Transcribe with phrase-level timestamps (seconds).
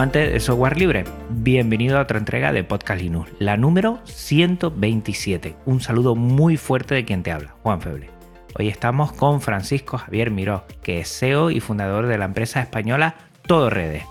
[0.00, 5.56] De software libre, bienvenido a otra entrega de Podcast Linux, la número 127.
[5.66, 8.08] Un saludo muy fuerte de quien te habla, Juan Feble.
[8.58, 13.14] Hoy estamos con Francisco Javier Miró, que es CEO y fundador de la empresa española
[13.46, 14.04] Todo Redes.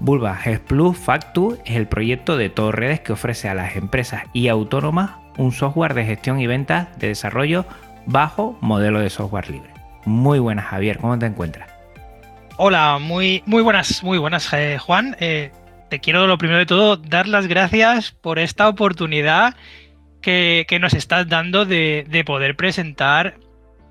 [0.00, 4.24] Bulba G Plus Factu es el proyecto de Todo Redes que ofrece a las empresas
[4.32, 7.66] y autónomas un software de gestión y ventas de desarrollo
[8.04, 9.70] bajo modelo de software libre.
[10.04, 11.69] Muy buenas Javier, ¿cómo te encuentras?
[12.62, 15.16] Hola, muy, muy buenas, muy buenas, eh, Juan.
[15.18, 15.50] Eh,
[15.88, 19.56] te quiero lo primero de todo dar las gracias por esta oportunidad
[20.20, 23.38] que, que nos estás dando de, de, poder presentar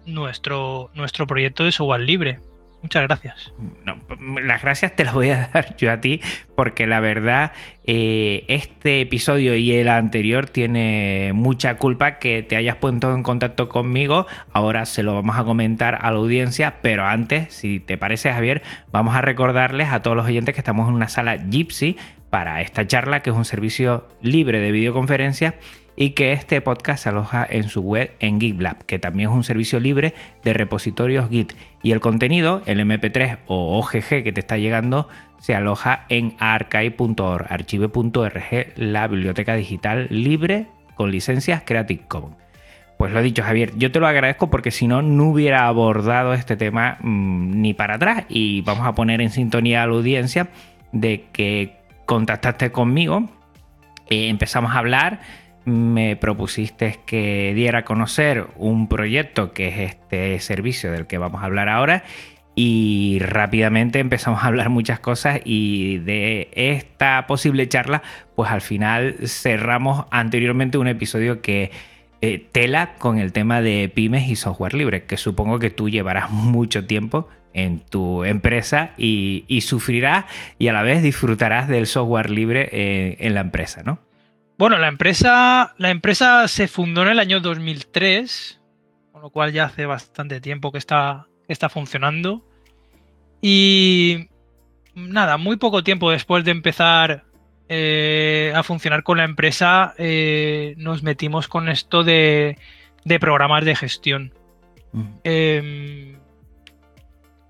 [0.05, 2.41] nuestro, nuestro proyecto de software libre.
[2.81, 3.53] Muchas gracias.
[3.83, 3.97] No,
[4.41, 6.21] las gracias te las voy a dar yo a ti,
[6.55, 7.51] porque la verdad,
[7.85, 13.67] eh, este episodio y el anterior tiene mucha culpa que te hayas puesto en contacto
[13.67, 14.27] conmigo.
[14.53, 18.61] Ahora se lo vamos a comentar a la audiencia, pero antes, si te parece, Javier,
[18.91, 21.97] vamos a recordarles a todos los oyentes que estamos en una sala Gypsy
[22.29, 25.55] para esta charla, que es un servicio libre de videoconferencias
[25.99, 29.43] y que este podcast se aloja en su web en GitLab, que también es un
[29.43, 30.13] servicio libre
[30.45, 31.51] de repositorios Git.
[31.83, 37.47] Y el contenido, el MP3 o OGG que te está llegando, se aloja en archive.org,
[37.49, 42.37] archive.org, la biblioteca digital libre con licencias Creative Commons.
[42.97, 46.55] Pues lo dicho, Javier, yo te lo agradezco porque si no, no hubiera abordado este
[46.55, 48.23] tema mmm, ni para atrás.
[48.29, 50.47] Y vamos a poner en sintonía a la audiencia
[50.93, 51.75] de que
[52.05, 53.29] contactaste conmigo,
[54.09, 55.19] eh, empezamos a hablar
[55.69, 61.41] me propusiste que diera a conocer un proyecto que es este servicio del que vamos
[61.41, 62.03] a hablar ahora
[62.55, 68.01] y rápidamente empezamos a hablar muchas cosas y de esta posible charla
[68.35, 71.71] pues al final cerramos anteriormente un episodio que
[72.21, 76.31] eh, tela con el tema de pymes y software libre que supongo que tú llevarás
[76.31, 80.25] mucho tiempo en tu empresa y, sufrirás
[80.57, 83.99] y a la vez disfrutarás del software libre eh, en la empresa, ¿no?
[84.59, 88.59] Bueno, la empresa, la empresa se fundó en el año 2003,
[89.13, 92.45] con lo cual ya hace bastante tiempo que está, que está funcionando.
[93.41, 94.27] Y
[94.95, 97.23] nada, muy poco tiempo después de empezar
[97.69, 102.57] eh, a funcionar con la empresa, eh, nos metimos con esto de,
[103.05, 104.33] de programas de gestión.
[104.91, 105.03] Mm.
[105.23, 106.17] Eh,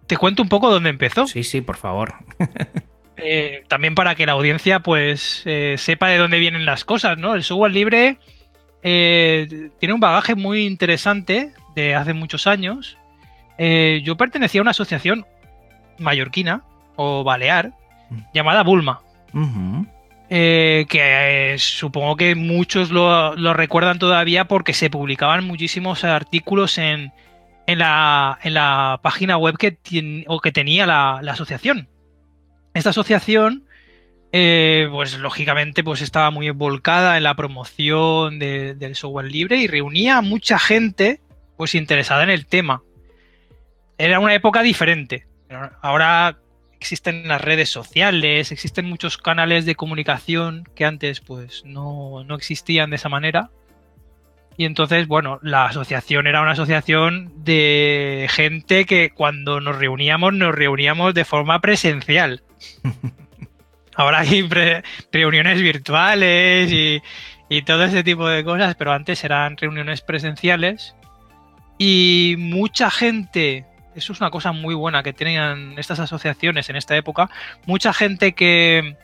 [0.05, 1.25] ¿Te cuento un poco dónde empezó?
[1.25, 2.13] Sí, sí, por favor.
[3.21, 7.35] Eh, también para que la audiencia pues eh, sepa de dónde vienen las cosas, ¿no?
[7.35, 8.17] El software libre
[8.83, 12.97] eh, tiene un bagaje muy interesante de hace muchos años.
[13.57, 15.25] Yo pertenecía a una asociación
[15.97, 16.63] mallorquina
[16.95, 17.73] o balear
[18.09, 18.17] Mm.
[18.33, 19.01] llamada Bulma.
[19.33, 19.87] Uh -huh.
[20.87, 27.11] que supongo que muchos lo, lo, recuerdan todavía porque se publicaban muchísimos artículos en,
[27.67, 31.87] en, la, en la, página web que, ten, o que tenía la, la asociación.
[32.73, 33.65] Esta asociación,
[34.31, 39.67] eh, pues lógicamente, pues estaba muy volcada en la promoción de, del software libre y
[39.67, 41.21] reunía a mucha gente,
[41.57, 42.83] pues interesada en el tema.
[43.97, 45.27] Era una época diferente.
[45.81, 46.37] Ahora
[46.79, 52.89] existen las redes sociales, existen muchos canales de comunicación que antes, pues, no, no existían
[52.89, 53.49] de esa manera.
[54.59, 60.53] Y entonces, bueno, la asociación era una asociación de gente que cuando nos reuníamos, nos
[60.53, 62.43] reuníamos de forma presencial.
[63.95, 64.49] Ahora hay
[65.13, 67.01] reuniones virtuales y,
[67.47, 70.93] y, todo ese tipo de cosas, pero antes eran reuniones presenciales.
[71.77, 76.97] Y mucha gente, eso es una cosa muy buena que tenían estas asociaciones en esta
[76.97, 77.29] época,
[77.65, 78.97] mucha gente que,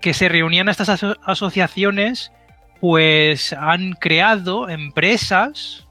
[0.00, 2.32] que se reunían a estas aso asociaciones,
[2.84, 5.86] pues han creado empresas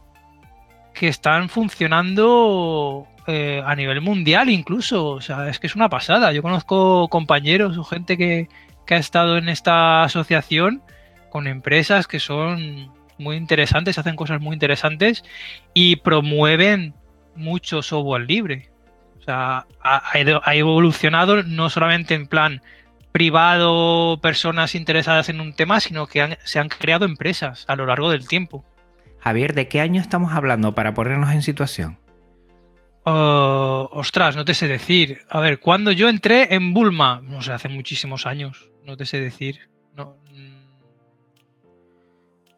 [0.93, 5.07] que están funcionando eh, a nivel mundial incluso.
[5.07, 6.31] O sea, es que es una pasada.
[6.33, 8.47] Yo conozco compañeros o gente que,
[8.85, 10.83] que, ha estado en esta asociación
[11.31, 15.23] con empresas que son muy interesantes, hacen cosas muy interesantes
[15.73, 16.93] y promueven
[17.35, 18.69] mucho software libre.
[19.19, 20.11] O sea, ha,
[20.43, 22.61] ha evolucionado no solamente en plan
[23.13, 28.09] privado, personas interesadas en un tema, sino que se han creado empresas a lo largo
[28.11, 28.65] del tiempo.
[29.19, 31.99] Javier, ¿de qué año estamos hablando para ponernos en situación?
[33.05, 35.21] Uh, ostras, no te sé decir.
[35.29, 39.21] A ver, cuando yo entré en Bulma, no sé, hace muchísimos años, no te sé
[39.21, 39.69] decir.
[39.95, 40.55] No, mm,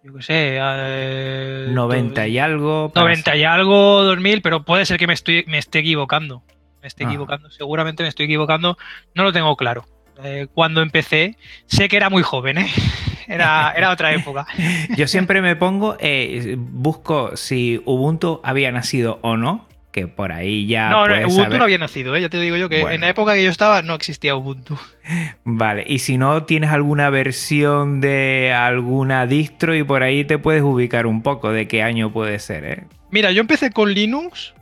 [0.05, 0.57] yo qué sé.
[0.59, 2.91] Eh, 90 y algo.
[2.95, 6.43] 90 y algo, 2000, pero puede ser que me, estoy, me esté equivocando.
[6.81, 8.77] Me esté equivocando, seguramente me estoy equivocando.
[9.15, 9.85] No lo tengo claro.
[10.23, 12.71] Eh, cuando empecé, sé que era muy joven, ¿eh?
[13.27, 14.45] Era, era otra época.
[14.97, 20.67] Yo siempre me pongo, eh, busco si Ubuntu había nacido o no, que por ahí
[20.67, 20.89] ya.
[20.91, 22.21] No, no Ubuntu no había nacido, ¿eh?
[22.21, 24.77] ya te digo yo que en la época que yo estaba no existía Ubuntu.
[25.43, 30.61] Vale, y si no tienes alguna versión de alguna distro y por ahí te puedes
[30.61, 32.83] ubicar un poco de qué año puede ser, ¿eh?
[33.09, 34.53] Mira, yo empecé con Linux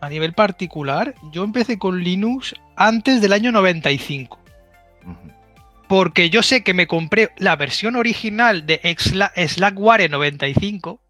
[0.00, 4.39] a nivel particular, yo empecé con Linux antes del año 95
[5.90, 11.02] porque yo sé que me compré la versión original de Slackware 95.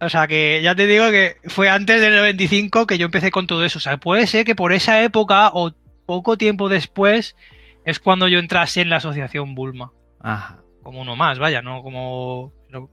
[0.00, 3.46] O sea que ya te digo que fue antes del 95 que yo empecé con
[3.46, 3.78] todo eso.
[3.78, 5.70] O sea, puede ser que por esa época o
[6.06, 7.36] poco tiempo después
[7.84, 9.92] es cuando yo entrase en la asociación Bulma.
[10.20, 10.58] Ajá.
[10.82, 12.52] Como uno más, vaya, no como.
[12.68, 12.90] No,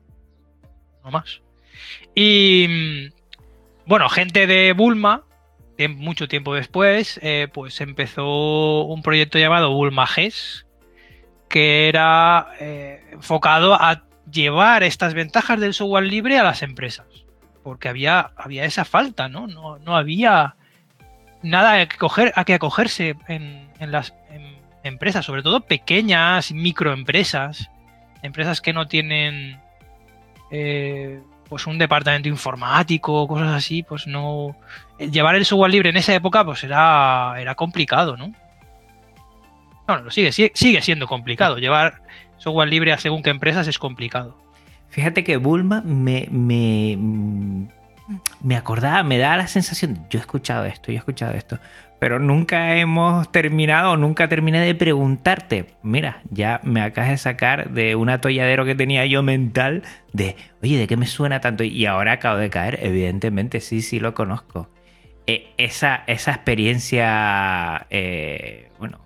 [1.01, 1.41] uno más.
[2.13, 2.67] Y.
[2.69, 5.24] Mm, bueno, gente de Bulma
[5.89, 10.65] mucho tiempo después, eh, pues empezó un proyecto llamado Bulmages,
[11.49, 17.07] que era eh, enfocado a llevar estas ventajas del software libre a las empresas.
[17.63, 19.47] Porque había, había esa falta, ¿no?
[19.47, 20.55] No, había
[21.41, 21.97] nada a que,
[22.35, 24.13] a que acogerse en, las
[24.83, 27.69] empresas, sobre todo pequeñas, microempresas,
[28.21, 29.59] empresas que no tienen
[30.51, 34.55] eh, pues un departamento informático, cosas así, pues no.
[34.99, 38.31] Llevar el software libre en esa época, pues era, era complicado, ¿no?
[39.87, 41.57] Bueno, sigue, sigue, siendo complicado.
[41.57, 42.01] Llevar
[42.37, 44.37] software libre a según qué empresas es complicado.
[44.89, 46.97] Fíjate que Bulma me, me,
[48.41, 51.59] me acordaba, me da la sensación, yo he escuchado esto, yo he escuchado esto,
[51.99, 55.73] pero nunca hemos terminado, nunca terminé de preguntarte.
[55.83, 59.83] Mira, ya me acabas de sacar de un atolladero que tenía yo mental
[60.13, 61.63] de, oye, ¿de qué me suena tanto?
[61.63, 64.69] Y ahora acabo de caer, evidentemente, sí, sí lo conozco.
[65.27, 68.99] E, esa, esa experiencia, eh, bueno,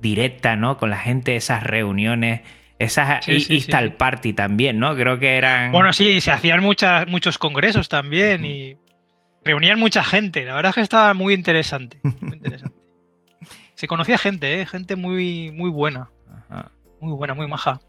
[0.00, 0.78] directa, ¿no?
[0.78, 2.40] Con la gente, esas reuniones.
[2.78, 4.94] Esas y, tal Party también, ¿no?
[4.94, 5.72] Creo que eran.
[5.72, 8.76] Bueno, sí, se hacían muchas, muchos congresos también y
[9.44, 10.44] reunían mucha gente.
[10.44, 11.98] La verdad es que estaba muy interesante.
[13.74, 14.66] Se conocía gente, ¿eh?
[14.66, 16.10] gente muy, muy buena.
[17.00, 17.80] Muy buena, muy maja.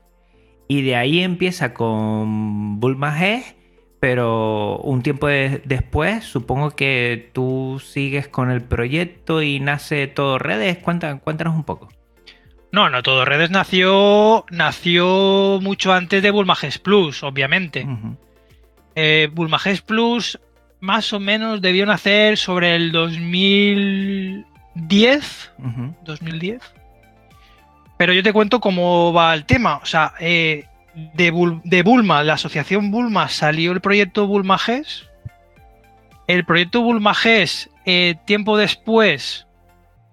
[0.68, 3.44] Y de ahí empieza con Bulma G,
[4.00, 10.78] pero un tiempo después supongo que tú sigues con el proyecto y nace Todo Redes.
[10.78, 11.90] Cuéntanos, un poco.
[12.72, 17.86] No, no, Todo Redes nació, nació mucho antes de Bulmages Plus, obviamente.
[17.86, 18.16] Uh
[19.86, 20.40] Plus
[20.81, 25.54] más o menos debió nacer sobre el 2010.
[26.06, 26.62] 2010.
[27.98, 29.78] Pero yo te cuento cómo va el tema.
[29.78, 30.68] O sea, eh,
[31.13, 35.10] de, Bulma, la asociación Bulma, salió el proyecto Bulma GES.
[36.28, 39.48] El proyecto Bulma GES, eh, tiempo después,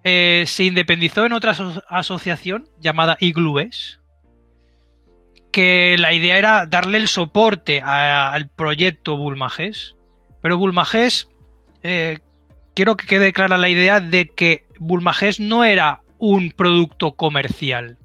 [0.05, 1.55] eh, se independizó en otra
[1.89, 4.01] asociación llamada Iglues.
[5.53, 9.97] Que la idea era darle el soporte al proyecto Bulma GES
[10.47, 11.29] pero Bulmages,
[11.83, 12.21] eh,
[12.77, 17.99] quiero que quede clara la idea de que Bulmages no era un producto comercial.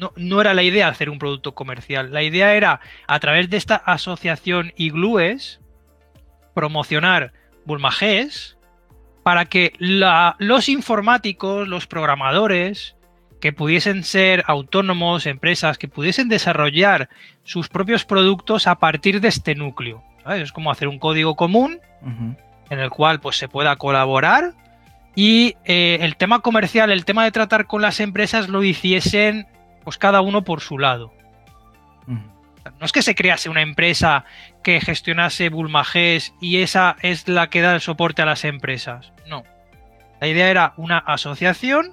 [0.00, 2.12] No, no, era la idea hacer un producto comercial.
[2.12, 5.60] La idea era, a través de esta asociación Iglues,
[6.54, 7.32] promocionar
[7.66, 8.56] Bulmages
[9.22, 12.96] para que los informáticos, los programadores,
[13.40, 17.08] que pudiesen ser autónomos, empresas, que pudiesen desarrollar
[17.44, 20.02] sus propios productos a partir de este núcleo.
[20.26, 21.80] Es como hacer un código común
[22.70, 24.54] en el cual pues, se pueda colaborar
[25.14, 29.46] y eh, el tema comercial, el tema de tratar con las empresas lo hiciesen
[29.84, 31.12] pues cada uno por su lado.
[32.06, 34.24] No es que se crease una empresa
[34.62, 39.12] que gestionase Bulmages y esa es la que da el soporte a las empresas.
[39.26, 39.44] No.
[40.20, 41.92] La idea era una asociación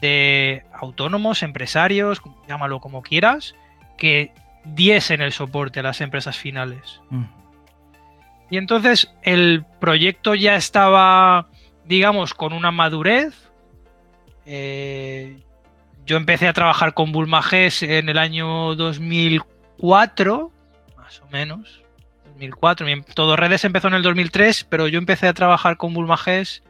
[0.00, 3.54] de autónomos, empresarios, llámalo como quieras,
[3.96, 4.32] que
[4.64, 7.00] diesen el soporte a las empresas finales.
[8.50, 11.48] Y entonces el proyecto ya estaba,
[11.84, 13.50] digamos, con una madurez.
[14.46, 15.42] Eh,
[16.08, 20.50] yo empecé a trabajar con Bulmages en el año 2004,
[20.96, 21.84] más o menos.
[22.24, 22.86] 2004.
[23.14, 26.62] Todo Redes empezó en el 2003, pero yo empecé a trabajar con Bulmages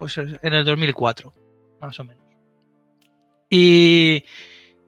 [0.00, 1.32] pues, en el 2004,
[1.80, 2.24] más o menos.
[3.48, 4.24] Y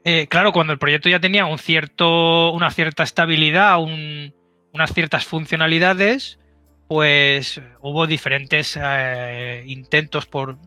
[0.03, 6.41] eh, claro, cuando el proyecto ya tenía una cierta estabilidad, unas ciertas funcionalidades,
[6.89, 10.59] pues hubo diferentes eh, intentos por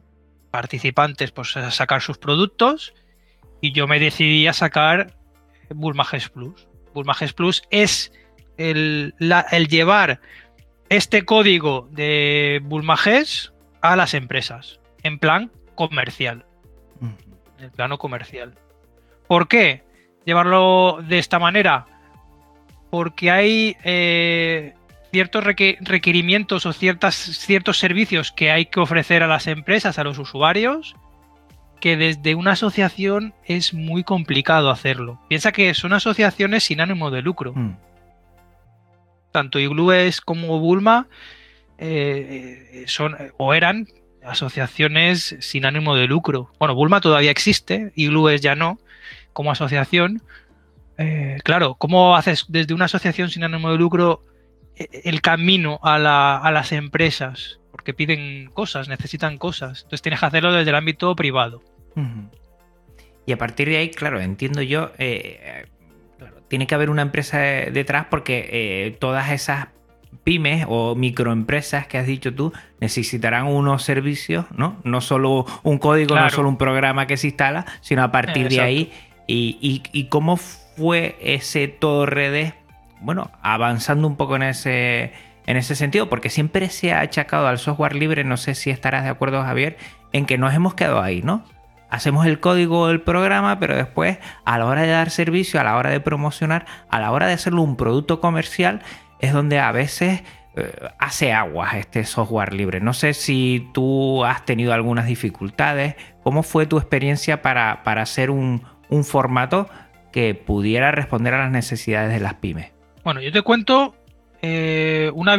[0.50, 2.94] participantes por sacar sus productos
[3.62, 5.14] y yo me decidí a sacar
[5.70, 6.68] Bulmages Plus.
[6.94, 8.12] Bulmages Plus es
[8.58, 9.14] el,
[9.52, 10.20] el llevar
[10.90, 16.46] este código de Bulmages a las empresas en plan comercial.
[17.02, 18.56] En el plano comercial.
[19.28, 19.84] ¿Por qué
[20.26, 21.86] llevarlo de esta manera?
[22.90, 24.74] Porque hay eh,
[25.12, 30.18] ciertos requerimientos o ciertas, ciertos servicios que hay que ofrecer a las empresas, a los
[30.18, 30.96] usuarios,
[31.82, 35.20] que desde una asociación es muy complicado hacerlo.
[35.28, 37.54] Piensa que son asociaciones sin ánimo de lucro.
[37.54, 37.76] Mm.
[39.32, 41.08] Tanto Iglues como Bulma
[41.78, 43.88] eh, eh, son o eran
[44.24, 46.52] asociaciones sin ánimo de lucro.
[46.60, 48.80] Bueno, Bulma todavía existe, Iglues ya no,
[49.34, 50.22] como asociación.
[50.98, 54.24] Eh, claro, ¿cómo haces desde una asociación sin ánimo de lucro
[54.76, 59.80] el camino a, las empresas, porque piden cosas, necesitan cosas.
[59.84, 61.62] Entonces tienes que hacerlo desde el ámbito privado.
[63.26, 65.66] Y a partir de ahí, claro, entiendo yo, eh,
[66.48, 69.68] tiene que haber una empresa detrás porque eh, todas esas
[70.24, 74.78] pymes o microempresas que has dicho tú necesitarán unos servicios, ¿no?
[74.84, 78.62] No solo un código, no solo un programa que se instala, sino a partir de
[78.62, 78.92] ahí.
[79.28, 82.54] Y, y, cómo fue ese todo redes
[83.02, 85.12] bueno, avanzando un poco en ese,
[85.48, 89.04] en ese sentido, porque siempre se ha achacado al software libre, no sé si estarás
[89.04, 89.78] de acuerdo Javier,
[90.14, 91.44] en que nos hemos quedado ahí, ¿no?
[91.92, 95.76] Hacemos el código del programa, pero después a la hora de dar servicio, a la
[95.76, 98.82] hora de promocionar, a la hora de hacerlo un producto comercial,
[99.20, 100.24] es donde a veces
[100.56, 102.82] eh, hace aguas este software libre.
[102.82, 105.96] No sé si tú has tenido algunas dificultades.
[106.24, 109.70] ¿Cómo fue tu experiencia para, para hacer un, un formato
[110.12, 112.72] que pudiera responder a las necesidades de las pymes?
[113.04, 113.96] Bueno, yo te cuento
[114.42, 115.36] eh, una,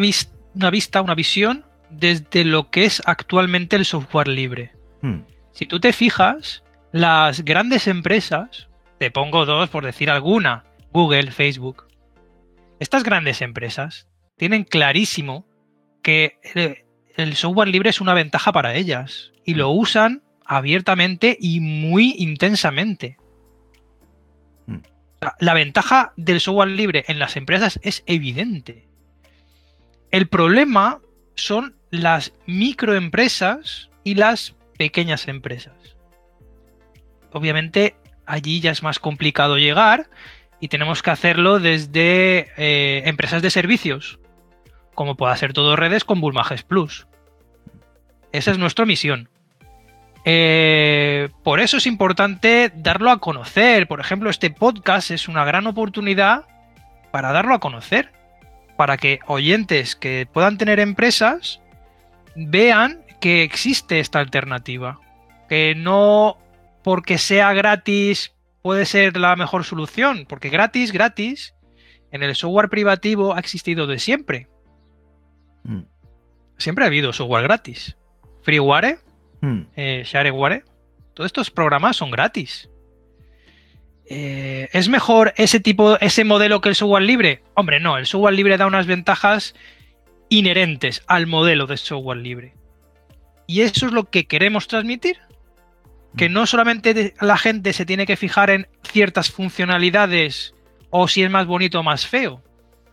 [0.54, 4.72] una, vista, una visión desde lo que es actualmente el software libre.
[5.02, 5.20] Hmm.
[5.52, 8.68] Si tú te fijas, las grandes empresas,
[8.98, 11.86] te pongo dos por decir alguna, Google, Facebook,
[12.82, 15.46] estas grandes empresas tienen clarísimo
[16.02, 16.38] que
[17.16, 19.78] el software libre es una ventaja para ellas y lo hmm.
[19.78, 23.18] usan abiertamente y muy intensamente.
[25.38, 28.88] La ventaja del software libre en las empresas es evidente.
[30.10, 31.00] El problema
[31.36, 35.96] son las microempresas y las pequeñas empresas.
[37.32, 40.08] Obviamente allí ya es más complicado llegar
[40.60, 44.18] y tenemos que hacerlo desde eh, empresas de servicios,
[44.94, 47.06] como pueda ser todo redes con Bulmages Plus.
[48.32, 49.28] Esa es nuestra misión.
[50.24, 53.88] Eh, por eso es importante darlo a conocer.
[53.88, 56.46] Por ejemplo, este podcast es una gran oportunidad
[57.10, 58.12] para darlo a conocer.
[58.76, 61.60] Para que oyentes que puedan tener empresas
[62.36, 65.00] vean que existe esta alternativa.
[65.48, 66.36] Que no
[66.84, 70.26] porque sea gratis puede ser la mejor solución.
[70.28, 71.54] Porque gratis, gratis,
[72.10, 74.48] en el software privativo ha existido de siempre.
[75.64, 75.84] Mm.
[76.58, 77.96] Siempre ha habido software gratis.
[78.42, 78.98] Freeware
[79.42, 79.62] Hmm.
[79.74, 80.64] Eh, Shareware,
[81.14, 82.70] todos estos programas son gratis.
[84.06, 87.42] Eh, ¿Es mejor ese tipo, ese modelo que el software libre?
[87.54, 89.54] Hombre, no, el software libre da unas ventajas
[90.28, 92.54] inherentes al modelo de software libre.
[93.52, 95.18] Y eso es lo que queremos transmitir.
[96.16, 100.54] Que no solamente la gente se tiene que fijar en ciertas funcionalidades
[100.88, 102.42] o si es más bonito o más feo,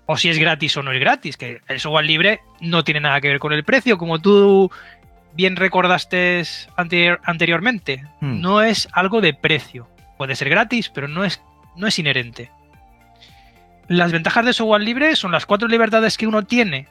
[0.06, 3.22] o si es gratis o no es gratis, que el software libre no tiene nada
[3.22, 4.70] que ver con el precio, como tú
[5.34, 6.44] bien recordaste
[6.76, 8.42] anteriormente, hmm.
[8.42, 9.88] no es algo de precio.
[10.18, 11.42] Puede ser gratis, pero no es,
[11.78, 12.52] no es inherente.
[13.88, 16.90] Las ventajas de software libre son las cuatro libertades que uno tiene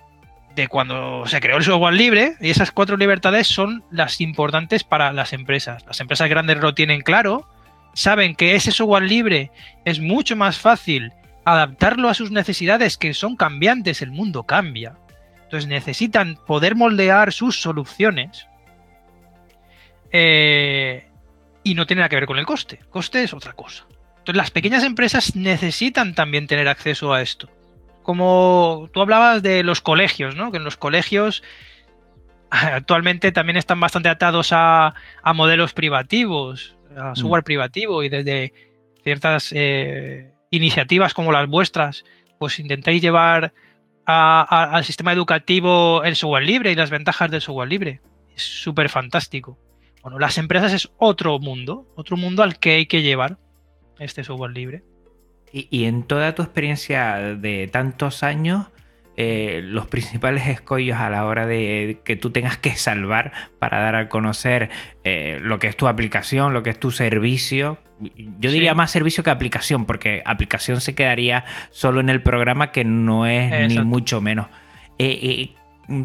[0.66, 5.32] cuando se creó el software libre, y esas cuatro libertades son las importantes para las
[5.32, 5.84] empresas.
[5.86, 7.48] Las empresas grandes lo tienen claro,
[7.94, 9.50] saben que ese software libre
[9.84, 11.12] es mucho más fácil
[11.44, 14.96] adaptarlo a sus necesidades que son cambiantes, el mundo cambia.
[15.44, 18.46] Entonces necesitan poder moldear sus soluciones
[20.12, 21.08] eh,
[21.62, 22.80] y no tiene nada que ver con el coste.
[22.90, 23.86] Coste es otra cosa.
[24.18, 27.48] Entonces las pequeñas empresas necesitan también tener acceso a esto.
[28.08, 30.50] Como tú hablabas de los colegios, ¿no?
[30.50, 31.42] Que en los colegios
[32.50, 34.94] actualmente también están bastante atados a,
[35.34, 37.16] modelos privativos, a mm.
[37.16, 38.54] software privativo y desde
[39.04, 42.06] ciertas eh, iniciativas como las vuestras,
[42.38, 43.52] pues intentáis llevar
[44.06, 48.00] al sistema educativo el software libre y las ventajas del software libre.
[48.34, 49.58] Es súper fantástico.
[50.00, 53.36] Bueno, las empresas es otro mundo, otro mundo al que hay que llevar
[53.98, 54.82] este software libre.
[55.52, 58.66] Y, en toda tu experiencia de tantos años,
[59.16, 63.96] eh, los principales escollos a la hora de que tú tengas que salvar para dar
[63.96, 64.70] a conocer
[65.02, 67.78] eh, lo que es tu aplicación, lo que es tu servicio.
[68.38, 72.84] Yo diría más servicio que aplicación, porque aplicación se quedaría solo en el programa, que
[72.84, 74.46] no es ni mucho menos.
[75.00, 75.50] Eh,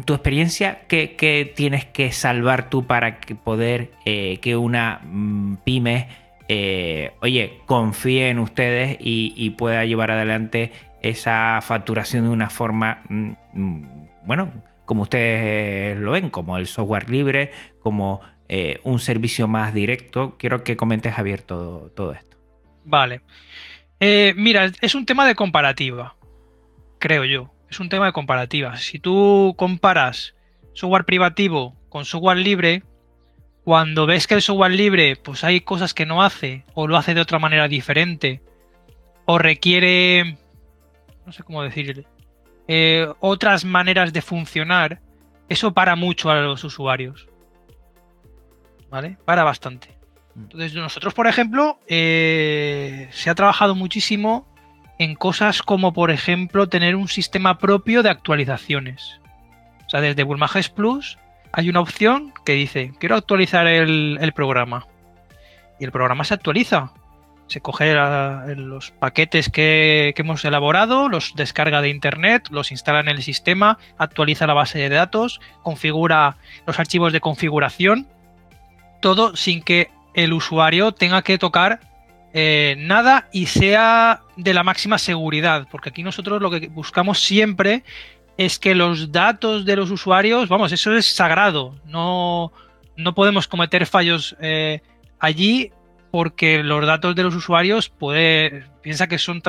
[0.04, 6.08] tu experiencia, ¿qué, tienes que salvar tú para poder que una mm, pyme
[6.48, 10.72] eh, oye, confíe en ustedes y, pueda llevar adelante
[11.02, 14.52] esa facturación de una forma, mm, mm, bueno,
[14.84, 20.36] como ustedes lo ven, como el software libre, como eh, un servicio más directo.
[20.38, 22.36] Quiero que comentes, Javier, todo, todo esto.
[22.84, 23.22] Vale.
[24.00, 26.16] Eh, mira, es un tema de comparativa,
[26.98, 27.54] creo yo.
[27.70, 28.76] Es un tema de comparativa.
[28.76, 30.34] Si tú comparas
[30.74, 32.82] software privativo con software libre,
[33.64, 37.14] cuando ves que el software libre, pues hay cosas que no hace, o lo hace
[37.14, 38.42] de otra manera diferente,
[39.24, 40.36] o requiere,
[41.24, 42.06] no sé cómo decirle,
[42.68, 45.00] eh, otras maneras de funcionar,
[45.48, 47.26] eso para mucho a los usuarios.
[48.90, 49.16] ¿Vale?
[49.24, 49.88] Para bastante.
[50.34, 50.42] Mm.
[50.42, 54.46] Entonces, nosotros, por ejemplo, eh, se ha trabajado muchísimo
[54.98, 59.20] en cosas como, por ejemplo, tener un sistema propio de actualizaciones.
[59.86, 61.18] O sea, desde Bulmages Plus
[61.56, 64.86] hay una opción que dice, quiero actualizar el, programa.
[65.78, 66.92] Y el programa se actualiza.
[67.46, 67.94] Se coge
[68.56, 74.48] los paquetes que, hemos elaborado, los descarga de internet, los instala en el sistema, actualiza
[74.48, 78.08] la base de datos, configura los archivos de configuración,
[79.00, 81.80] todo sin que el usuario tenga que tocar
[82.32, 87.84] eh, nada y sea de la máxima seguridad, porque aquí nosotros lo que buscamos siempre
[88.36, 91.74] es que los datos de los usuarios, vamos, eso es sagrado.
[91.86, 92.52] No,
[92.96, 94.80] no podemos cometer fallos eh,
[95.18, 95.70] allí
[96.10, 99.42] porque los datos de los usuarios puede, piensa que son,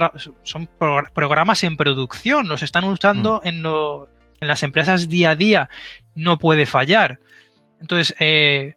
[0.43, 0.67] son
[1.13, 3.47] programas en producción, los están usando mm.
[3.47, 5.69] en, en, las empresas día a día,
[6.15, 7.19] no puede fallar.
[7.79, 8.75] Entonces, eh,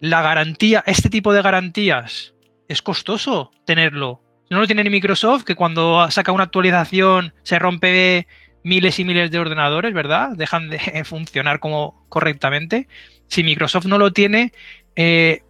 [0.00, 2.34] la garantía, este tipo de garantías,
[2.66, 4.20] es costoso tenerlo.
[4.50, 8.26] No lo tiene ni Microsoft, que cuando saca una actualización se rompe
[8.62, 10.30] miles y miles de ordenadores, ¿verdad?
[10.36, 12.88] Dejan de funcionar como correctamente.
[13.26, 14.52] Si Microsoft no lo tiene,
[14.96, 15.42] eh,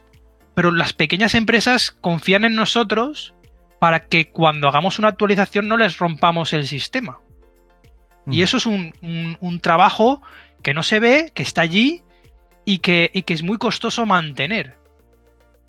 [0.55, 3.35] pero las pequeñas empresas confían en nosotros
[3.79, 7.21] para que cuando hagamos una actualización no les rompamos el sistema.
[8.31, 10.21] Y eso es un, trabajo
[10.63, 12.03] que no se ve, que está allí
[12.65, 14.77] y que, que es muy costoso mantener.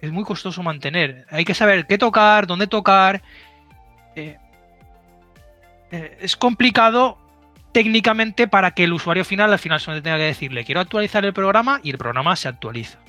[0.01, 1.25] Es muy costoso mantener.
[1.29, 3.21] Hay que saber qué tocar, dónde tocar.
[4.15, 4.37] Eh,
[5.91, 7.17] eh, es complicado
[7.71, 11.33] técnicamente para que el usuario final al final solo tenga que decirle quiero actualizar el
[11.33, 12.99] programa y el programa se actualiza.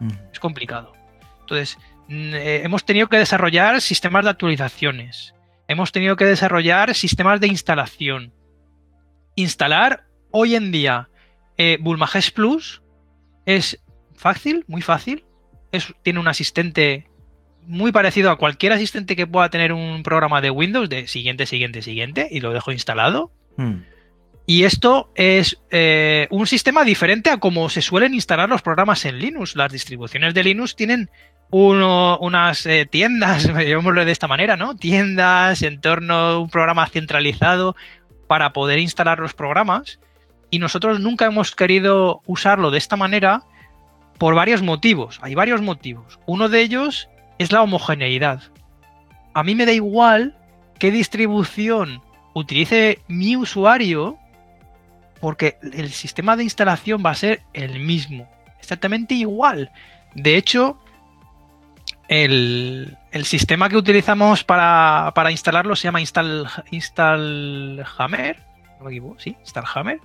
[0.00, 0.10] Mm.
[0.32, 0.92] Es complicado.
[1.40, 5.34] Entonces, mm, eh, hemos tenido que desarrollar sistemas de actualizaciones.
[5.68, 8.34] Hemos tenido que desarrollar sistemas de instalación.
[9.34, 11.08] Instalar hoy en día
[11.56, 11.78] eh,
[12.34, 12.82] Plus
[13.46, 13.82] es
[14.14, 15.24] fácil, muy fácil.
[15.72, 17.08] Es, tiene un asistente
[17.66, 21.82] muy parecido a cualquier asistente que pueda tener un programa de Windows de siguiente, siguiente,
[21.82, 23.32] siguiente y lo dejo instalado.
[23.56, 23.82] Hmm.
[24.46, 29.18] Y esto es eh, un sistema diferente a como se suelen instalar los programas en
[29.18, 29.56] Linux.
[29.56, 31.10] Las distribuciones de Linux tienen
[31.50, 34.76] unas eh, tiendas, llamémoslo de esta manera, ¿no?
[34.76, 37.74] Tiendas en torno a un programa centralizado
[38.26, 39.98] para poder instalar los programas.
[40.50, 43.42] Y nosotros nunca hemos querido usarlo de esta manera
[44.18, 45.18] por varios motivos.
[45.22, 46.18] Hay varios motivos.
[46.26, 48.42] Uno de ellos es la homogeneidad.
[49.32, 50.36] A mí me da igual
[50.78, 52.02] qué distribución
[52.34, 54.18] utilice mi usuario
[55.20, 59.70] porque el sistema de instalación va a ser el mismo, exactamente igual.
[60.14, 60.78] De hecho,
[62.08, 66.46] el, sistema que utilizamos para, instalarlo se llama Install,
[68.78, 70.00] no me equivoco, sí, Installhammer,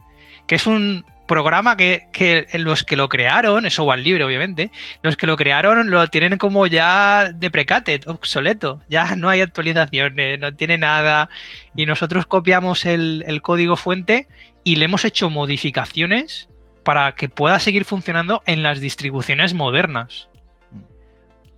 [0.48, 4.72] que es un, programa que, los que lo crearon, es software libre obviamente,
[5.04, 10.54] los que lo crearon lo tienen como ya deprecated, obsoleto, ya no hay actualizaciones, no
[10.56, 11.30] tiene nada
[11.76, 14.28] y nosotros copiamos el, código fuente
[14.64, 16.50] y le hemos hecho modificaciones
[16.84, 20.30] para que pueda seguir funcionando en las distribuciones modernas.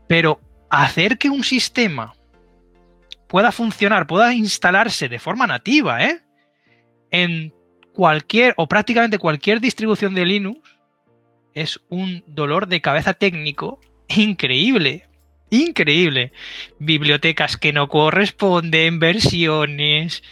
[0.07, 2.13] Pero hacer que un sistema
[3.27, 6.19] pueda funcionar, pueda instalarse de forma nativa, ¿eh?
[7.09, 7.53] En
[7.93, 10.59] cualquier o prácticamente cualquier distribución de Linux
[11.53, 15.07] es un dolor de cabeza técnico increíble.
[15.49, 16.31] Increíble.
[16.79, 20.23] Bibliotecas que no corresponden, versiones.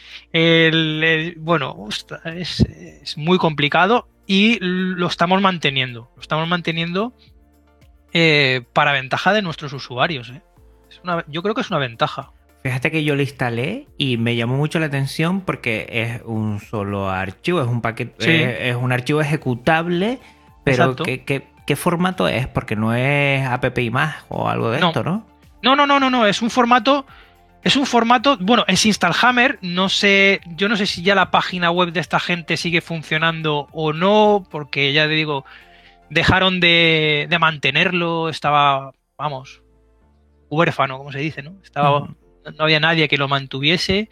[1.37, 1.87] bueno,
[2.23, 6.09] es, es, muy complicado y lo estamos manteniendo.
[6.15, 7.13] Lo estamos manteniendo
[8.13, 10.29] eh, para ventaja de nuestros usuarios.
[10.29, 10.41] ¿eh?
[11.27, 12.31] Yo creo que es una ventaja.
[12.69, 17.09] Fíjate que yo lo instalé y me llamó mucho la atención porque es un solo
[17.09, 18.29] archivo, es un paquete, Sí.
[18.31, 20.19] es, es un archivo ejecutable,
[20.63, 20.95] pero.
[20.95, 22.45] ¿qué, qué, qué formato es?
[22.47, 24.89] Porque no es app más o algo de No.
[24.89, 25.25] esto, ¿no?
[25.63, 26.27] No, no, no, no, no.
[26.27, 27.07] Es un formato.
[27.63, 28.37] Es un formato.
[28.39, 29.57] Bueno, es Installhammer.
[29.63, 30.39] No sé.
[30.55, 34.45] Yo no sé si ya la página web de esta gente sigue funcionando o no.
[34.51, 35.43] Porque ya te digo.
[36.11, 38.29] Dejaron de, de mantenerlo.
[38.29, 38.91] Estaba.
[39.17, 39.63] Vamos.
[40.51, 41.55] Huérfano, como se dice, ¿no?
[41.63, 42.07] Estaba.
[42.43, 44.09] No había nadie que lo mantuviese.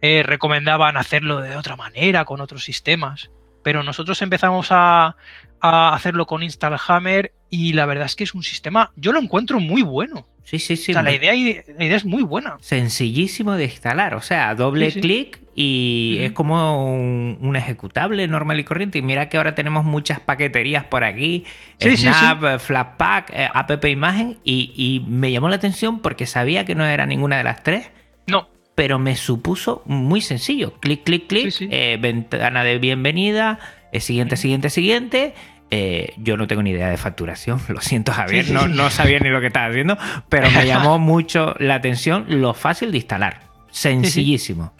[0.00, 3.30] Eh, recomendaban hacerlo de otra manera, con otros sistemas.
[3.62, 5.16] Pero nosotros empezamos a,
[5.60, 7.32] a hacerlo con Installhammer.
[7.50, 8.92] Y la verdad es que es un sistema.
[8.96, 10.26] Yo lo encuentro muy bueno.
[10.44, 10.92] Sí, sí, sí.
[10.92, 12.56] O sea, la idea, la idea es muy buena.
[12.60, 15.00] Sencillísimo de instalar, o sea, doble Sí, sí.
[15.00, 18.98] clic y es como un, un ejecutable normal y corriente.
[18.98, 21.44] Y mira que ahora tenemos muchas paqueterías por aquí,
[21.78, 26.74] Sí, Snap, Flatpak, eh, App Imagen, y, y me llamó la atención porque sabía que
[26.74, 27.90] no era ninguna de las tres,
[28.26, 30.74] No, pero me supuso muy sencillo.
[30.80, 33.58] Clic, clic, clic, eh, ventana de bienvenida,
[33.92, 35.34] eh, siguiente, siguiente, siguiente.
[35.74, 39.40] Eh, yo no tengo ni idea de facturación, lo siento Javier, no, sabía ni lo
[39.40, 39.96] que estaba haciendo,
[40.28, 43.40] pero me llamó mucho la atención lo fácil de instalar.
[43.70, 44.74] Sencillísimo.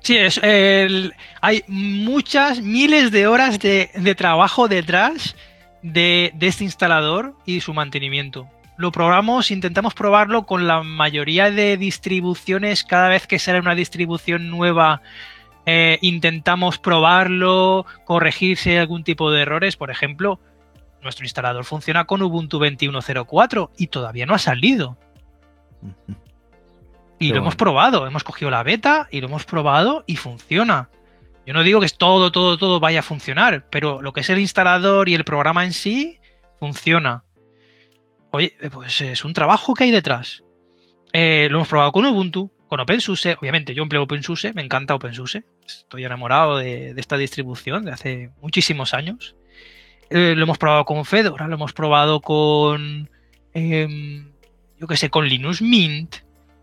[0.00, 5.36] sí, es, hay muchas, miles de horas de, de trabajo detrás
[5.82, 8.48] de, de este instalador y su mantenimiento.
[8.76, 12.82] Lo probamos, intentamos probarlo con la mayoría de distribuciones.
[12.82, 15.02] Cada vez que sale una distribución nueva,
[15.66, 19.76] eh, intentamos probarlo, corregir si hay algún tipo de errores.
[19.76, 20.40] Por ejemplo,
[21.02, 24.98] nuestro instalador funciona con Ubuntu 21.04 y todavía no ha salido.
[27.18, 30.90] Y Qué lo hemos probado, hemos cogido la beta y lo hemos probado y funciona.
[31.46, 34.38] Yo no digo que todo, todo, todo vaya a funcionar, pero lo que es el
[34.38, 36.18] instalador y el programa en sí
[36.58, 37.24] funciona.
[38.30, 40.42] Oye, pues es un trabajo que hay detrás.
[41.12, 43.36] Eh, lo hemos probado con Ubuntu, con OpenSUSE.
[43.40, 45.44] Obviamente, yo empleo OpenSUSE, me encanta OpenSUSE.
[45.64, 49.36] Estoy enamorado de, esta distribución de hace muchísimos años.
[50.10, 53.08] Eh, lo hemos probado con Fedora, lo hemos probado con.
[53.52, 54.28] em,
[54.80, 56.16] yo qué sé, con Linux Mint.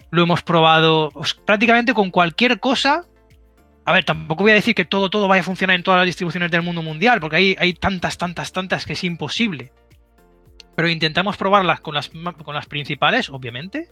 [0.10, 1.14] Lo hemos probado
[1.46, 3.06] prácticamente con cualquier cosa.
[3.86, 6.08] A ver, tampoco voy a decir que todo, todo vaya a funcionar en todas las
[6.08, 9.72] distribuciones del mundo mundial, porque hay, hay tantas, tantas, tantas que es imposible.
[10.76, 13.88] Pero intentamos probarlas con las, con las principales, obviamente.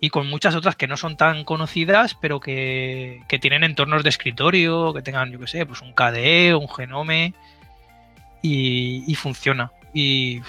[0.00, 4.10] Y con muchas otras que no son tan conocidas, pero que, que tienen entornos de
[4.10, 7.34] escritorio, que tengan, yo qué sé, pues un KDE, un Genome.
[8.42, 9.72] Y, y funciona.
[9.94, 10.42] Y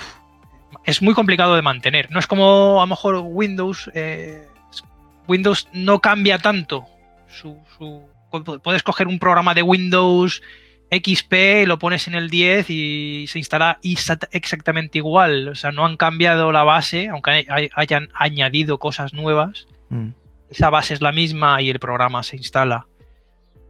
[0.84, 2.12] es muy complicado de mantener.
[2.12, 3.90] No es como a lo mejor Windows.
[3.94, 4.46] eh,
[5.28, 6.86] Windows no cambia tanto.
[7.28, 7.58] Su-
[8.64, 10.42] puedes coger un programa de Windows
[10.92, 13.80] XP, lo pones en el 10 y se instala
[14.32, 15.50] exactamente igual.
[15.50, 19.68] O sea, no han cambiado la base, aunque hay- hay- hayan añadido cosas nuevas.
[19.90, 20.10] Mm.
[20.50, 22.88] Esa base es la misma y el programa se instala.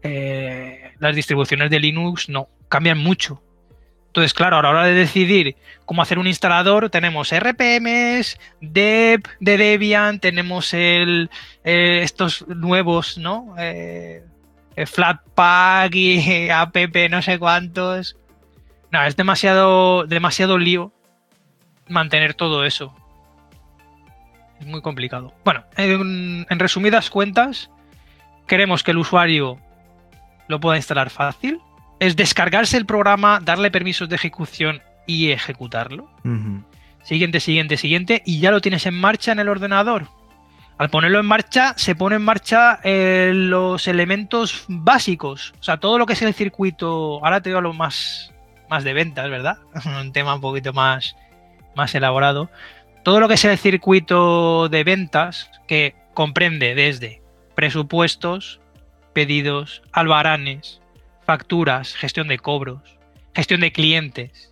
[0.04, 3.42] Eh, las distribuciones de Linux no, cambian mucho.
[4.08, 9.58] Entonces, claro, a la hora de decidir cómo hacer un instalador, tenemos RPMs, Deb de
[9.58, 11.30] Debian, tenemos el,
[11.64, 13.54] eh, estos nuevos, ¿no?
[13.60, 14.24] Eh,
[14.86, 16.76] Flatpak y eh, app
[17.10, 18.18] no sé cuántos.
[18.92, 20.94] No, es demasiado, demasiado lío
[21.88, 22.94] mantener todo eso.
[24.60, 25.34] Es muy complicado.
[25.44, 27.70] Bueno, en, en resumidas cuentas,
[28.48, 29.60] queremos que el usuario
[30.48, 31.60] lo pueda instalar fácil.
[32.00, 36.10] Es descargarse el programa, darle permisos de ejecución y ejecutarlo.
[37.04, 38.22] Siguiente, siguiente, siguiente.
[38.26, 40.08] Y ya lo tienes en marcha en el ordenador.
[40.78, 45.54] Al ponerlo en marcha, se pone en marcha eh, los elementos básicos.
[45.60, 47.24] O sea, todo lo que es el circuito.
[47.26, 48.32] Ahora te digo lo más,
[48.70, 49.58] más de ventas, ¿verdad?
[50.00, 51.16] Un tema un poquito más,
[51.76, 52.52] más elaborado.
[53.04, 57.22] Todo lo que es el circuito de ventas, que comprende desde
[57.56, 58.60] presupuestos,
[59.14, 60.80] pedidos, albaranes,
[61.26, 62.82] facturas, gestión de cobros,
[63.34, 64.52] gestión de clientes,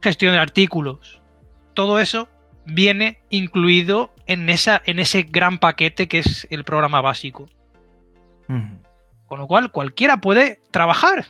[0.00, 1.20] gestión de artículos.
[1.74, 2.28] Todo eso
[2.66, 7.48] viene incluido en, esa, en ese gran paquete que es el programa básico.
[9.26, 11.26] Con lo cual, cualquiera puede trabajar.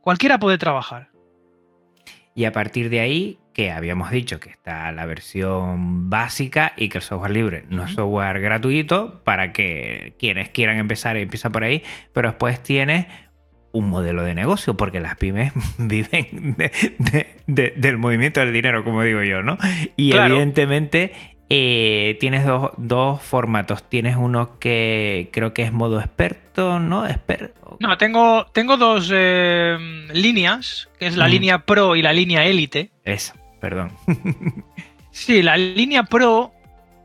[0.00, 1.10] Cualquiera puede trabajar.
[2.34, 6.98] Y a partir de ahí, que habíamos dicho que está la versión básica y que
[6.98, 11.82] el software libre no es software gratuito para que quienes quieran empezar empiezan por ahí,
[12.14, 13.06] pero después tienes
[13.72, 18.82] un modelo de negocio, porque las pymes viven de- de- de- del movimiento del dinero,
[18.84, 19.58] como digo yo, ¿no?
[19.96, 20.32] Y Claro.
[20.34, 21.12] evidentemente
[21.50, 23.82] eh, tienes dos, dos formatos.
[23.88, 27.06] Tienes uno que creo que es modo experto, ¿no?
[27.06, 29.76] Exper- No, tengo, tengo dos eh,
[30.12, 31.30] líneas, que es la Mm.
[31.30, 32.90] línea Pro y la línea Élite.
[33.04, 33.34] Eso.
[33.60, 33.92] Perdón.
[35.10, 36.52] sí, la línea Pro.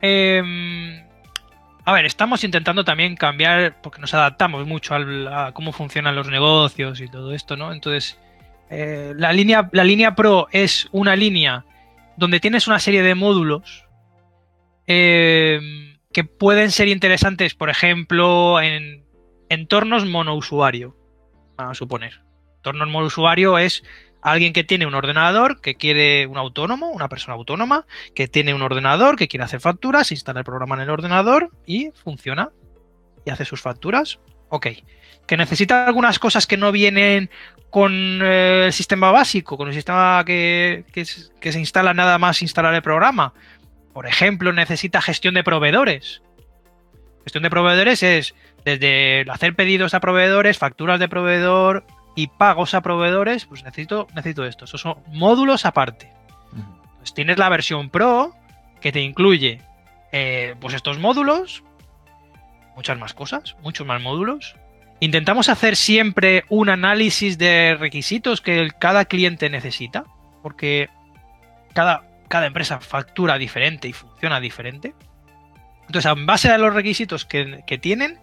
[0.02, 1.02] em,
[1.86, 6.28] a ver, estamos intentando también cambiar, porque nos adaptamos mucho al- a cómo funcionan los
[6.30, 7.72] negocios y todo esto, ¿no?
[7.74, 8.20] Entonces,
[8.70, 11.64] eh, la, línea, la línea Pro es una línea
[12.18, 13.86] donde tienes una serie de módulos
[14.88, 19.04] em, que pueden ser interesantes, por ejemplo, en
[19.50, 20.96] entornos monousuario,
[21.58, 22.22] a suponer.
[22.58, 23.84] Entornos monousuario es
[24.22, 28.62] alguien que tiene un ordenador, que quiere un autónomo, una persona autónoma, que tiene un
[28.62, 32.50] ordenador, que quiere hacer facturas, instala el programa en el ordenador y funciona.
[33.26, 34.20] Y hace sus facturas.
[34.50, 34.68] Ok.
[35.28, 37.30] Que necesita algunas cosas que no vienen
[37.70, 42.82] con eh, el sistema básico, con el sistema que se instala nada más instalar el
[42.82, 43.34] programa.
[43.98, 46.22] Por ejemplo, necesita gestión de proveedores.
[47.24, 51.84] Gestión de proveedores es desde hacer pedidos a proveedores, facturas de proveedor
[52.16, 54.66] y pagos a proveedores, pues necesito, necesito esto.
[54.66, 56.12] Esos son módulos aparte.
[57.00, 58.36] Pues tienes la versión Pro
[58.82, 59.62] que te incluye
[60.12, 61.64] eh, pues estos módulos,
[62.76, 64.56] muchas más cosas, muchos más módulos.
[65.00, 70.04] Intentamos hacer siempre un análisis de requisitos que cada cliente necesita,
[70.44, 70.88] porque
[71.74, 74.94] cada, cada empresa factura diferente y funciona diferente.
[75.88, 78.20] Entonces, en base a los requisitos que, que tienen,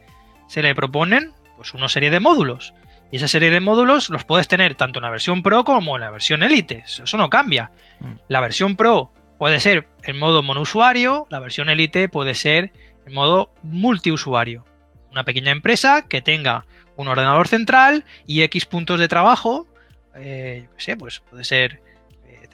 [0.49, 2.75] se le proponen pues, una serie de módulos.
[3.11, 6.01] Y esa serie de módulos los puedes tener tanto en la versión Pro como en
[6.01, 6.85] la versión Elite.
[6.87, 7.71] Eso no cambia.
[8.01, 8.13] Mm.
[8.29, 12.73] La versión Pro puede ser en modo monousuario, la versión Elite puede ser
[13.07, 14.65] en modo multiusuario.
[15.11, 19.69] Una pequeña empresa que tenga un ordenador central y X puntos de trabajo.
[20.17, 21.83] eh, yo qué sé, pues puede ser.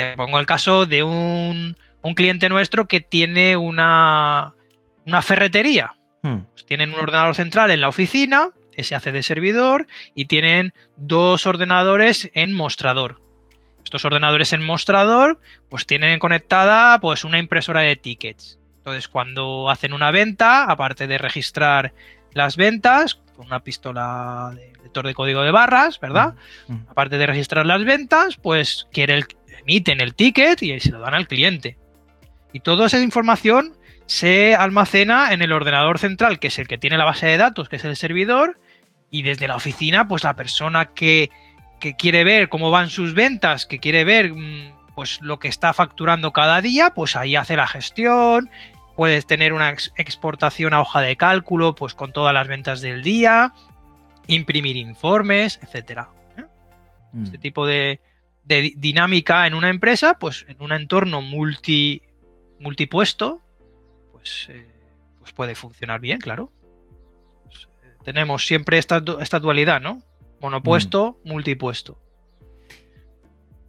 [0.00, 4.54] Te pongo el caso de un, un cliente nuestro que tiene una,
[5.06, 5.94] una ferretería.
[6.22, 6.40] Hmm.
[6.52, 11.46] Pues tienen un ordenador central en la oficina, ese hace de servidor, y tienen dos
[11.46, 13.20] ordenadores en mostrador.
[13.84, 18.58] Estos ordenadores en mostrador, pues tienen conectada pues una impresora de tickets.
[18.78, 21.92] Entonces, cuando hacen una venta, aparte de registrar
[22.32, 26.34] las ventas con una pistola de lector de código de barras, ¿verdad?
[26.68, 26.76] Mm.
[26.88, 29.26] Aparte de registrar las ventas, pues quiere el-
[29.60, 31.76] emiten el ticket y se lo dan al cliente.
[32.52, 36.98] Y toda esa información se almacena en el ordenador central, que es el que tiene
[36.98, 38.58] la base de datos, que es el servidor,
[39.10, 41.30] y desde la oficina, pues la persona que,
[41.78, 45.72] que quiere ver cómo van sus ventas, que quiere ver mm, pues lo que está
[45.72, 48.50] facturando cada día, pues ahí hace la gestión,
[48.96, 53.02] puedes tener una ex- exportación a hoja de cálculo, pues con todas las ventas del
[53.02, 53.52] día,
[54.26, 56.08] imprimir informes, etcétera.
[56.36, 56.44] ¿eh?
[57.12, 57.24] Hmm.
[57.24, 58.00] Este tipo de,
[58.50, 62.02] de di- dinámica en una empresa, pues en un entorno multi,
[62.58, 63.40] multipuesto,
[64.12, 64.66] pues, eh,
[65.20, 66.50] pues puede funcionar bien, claro.
[67.44, 70.02] Pues, eh, tenemos siempre esta, esta dualidad, ¿no?
[70.40, 71.96] Monopuesto, multipuesto.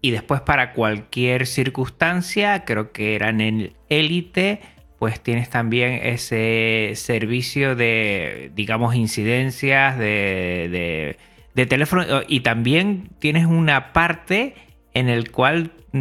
[0.01, 4.61] Y después para cualquier circunstancia, creo que era en el Elite,
[4.97, 11.17] pues tienes también ese servicio de, digamos, incidencias de, de-
[11.53, 14.55] de teléfono y también tienes una parte
[14.93, 15.97] en el cual mm,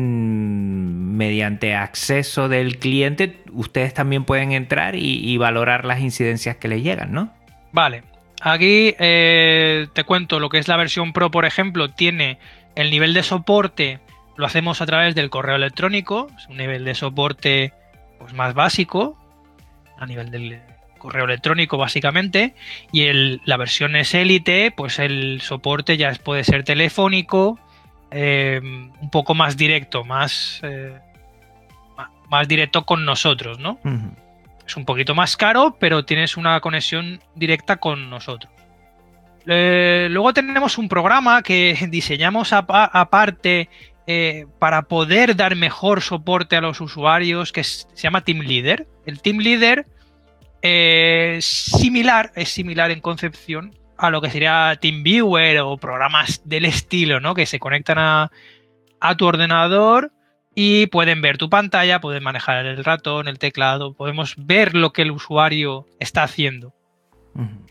[1.17, 7.13] mediante acceso del cliente ustedes también pueden entrar y, valorar las incidencias que le llegan,
[7.13, 7.33] ¿no?
[7.73, 8.03] Vale,
[8.41, 12.39] aquí eh, te cuento lo que es la versión Pro, por ejemplo, tiene
[12.75, 14.01] el nivel de soporte,
[14.37, 17.73] lo hacemos a través del correo electrónico, es un nivel de soporte
[18.19, 19.17] pues, más básico,
[19.99, 20.61] a nivel del
[20.99, 22.55] correo electrónico básicamente,
[22.93, 23.11] y
[23.45, 27.59] la versión es élite, pues el soporte ya puede ser telefónico,
[28.11, 30.99] eh, un poco más directo, más, eh,
[32.29, 33.79] más directo con nosotros, ¿no?
[34.67, 38.53] Es un poquito más caro, pero tienes una conexión directa con nosotros.
[39.47, 43.69] Eh, luego tenemos un programa que diseñamos apa- aparte
[44.07, 48.87] eh, para poder dar mejor soporte a los usuarios, que es- se llama Team Leader.
[49.07, 49.87] El Team Leader
[50.63, 57.21] eh, similar, es similar en concepción a lo que sería TeamViewer o programas del estilo,
[57.21, 57.35] ¿no?
[57.35, 58.31] Que se conectan a,
[59.01, 60.13] a tu ordenador
[60.55, 65.03] y pueden ver tu pantalla, pueden manejar el ratón, el teclado, podemos ver lo que
[65.03, 66.75] el usuario está haciendo.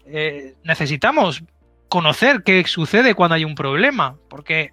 [0.06, 1.44] Eh, necesitamos
[1.90, 4.72] conocer qué sucede cuando hay un problema, porque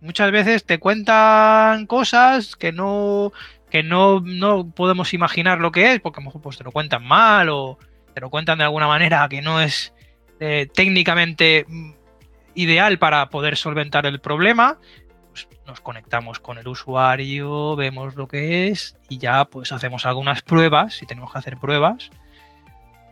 [0.00, 3.32] muchas veces te cuentan cosas que no
[3.70, 6.72] que no, no podemos imaginar lo que es, porque a lo mejor pues, te lo
[6.72, 7.78] cuentan mal o
[8.12, 9.94] te lo cuentan de alguna manera que no es
[10.44, 11.92] eh, técnicamente mm,
[12.56, 14.78] ideal para poder solventar el problema.
[15.30, 20.42] Pues nos conectamos con el usuario, vemos lo que es y ya pues hacemos algunas
[20.42, 22.10] pruebas, si tenemos que hacer pruebas,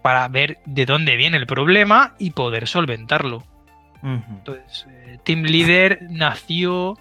[0.02, 3.44] para ver de dónde viene el problema y poder solventarlo.
[4.02, 6.96] Entonces, eh, Team Leader nació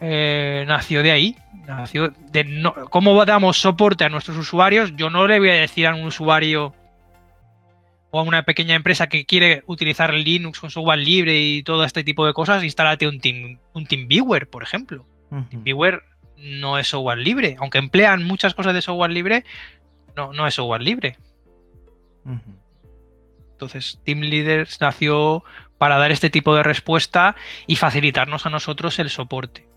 [0.00, 1.36] eh, nació de ahí.
[1.66, 4.96] Nació de no, cómo damos soporte a nuestros usuarios.
[4.96, 6.72] Yo no le voy a decir a un usuario
[8.16, 12.02] o a una pequeña empresa que quiere utilizar Linux con software libre y todo este
[12.02, 15.06] tipo de cosas, instálate un, team, un TeamViewer, por ejemplo.
[15.50, 16.02] TeamViewer
[16.38, 19.44] no es software libre, aunque emplean muchas cosas de software libre,
[20.16, 21.18] no, no es software libre.
[23.52, 25.44] Entonces, Team Leaders nació
[25.78, 29.68] para dar este tipo de respuesta y facilitarnos a nosotros el soporte.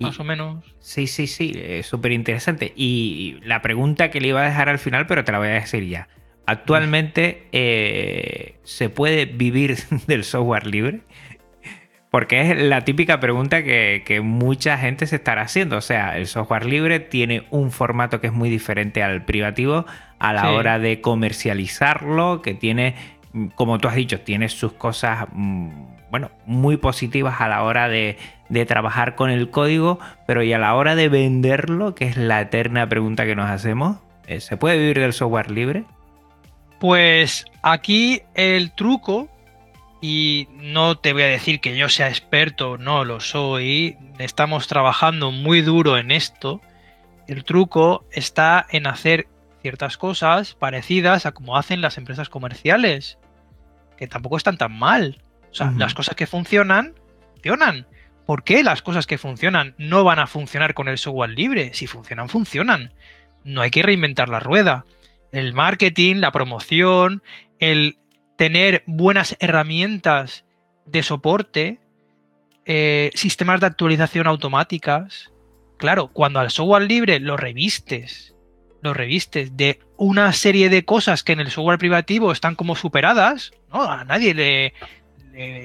[0.00, 0.64] Más o menos.
[0.80, 2.72] Sí, sí, sí, es súper interesante.
[2.76, 5.52] Y la pregunta que le iba a dejar al final, pero te la voy a
[5.52, 6.08] decir ya.
[6.46, 11.00] Actualmente eh, se puede vivir del software libre.
[12.10, 15.76] Porque es la típica pregunta que, mucha gente se estará haciendo.
[15.76, 19.84] O sea, el software libre tiene un formato que es muy diferente al privativo
[20.18, 22.94] a la hora de comercializarlo, que tiene,
[23.54, 25.68] como tú has dicho, tiene sus cosas, mm,
[26.10, 28.16] bueno, muy positivas a la hora de,
[28.66, 32.88] trabajar con el código, pero y a la hora de venderlo, que es la eterna
[32.88, 35.84] pregunta que nos hacemos, eh, ¿se puede vivir del software libre?
[36.78, 39.28] Pues aquí el truco
[40.00, 43.96] y no te voy a decir que yo sea experto, no lo soy.
[44.18, 46.60] Estamos trabajando muy duro en esto.
[47.26, 49.26] El truco está en hacer
[49.60, 53.18] ciertas cosas parecidas a como hacen las empresas comerciales,
[53.96, 55.20] que tampoco están tan mal.
[55.50, 56.94] O sea, las cosas que funcionan,
[57.34, 57.86] funcionan.
[58.28, 61.72] ¿Por qué las cosas que funcionan no van a funcionar con el software libre?
[61.72, 62.92] Si funcionan, funcionan.
[63.42, 64.84] No hay que reinventar la rueda.
[65.32, 67.22] El marketing, la promoción,
[67.58, 67.96] el
[68.36, 70.44] tener buenas herramientas
[70.84, 71.80] de soporte,
[72.66, 75.32] eh, sistemas de actualización automáticas.
[75.78, 78.34] Claro, cuando al software libre lo revistes,
[78.82, 83.52] lo revistes de una serie de cosas que en el software privativo están como superadas,
[83.72, 83.90] ¿no?
[83.90, 84.74] A nadie le,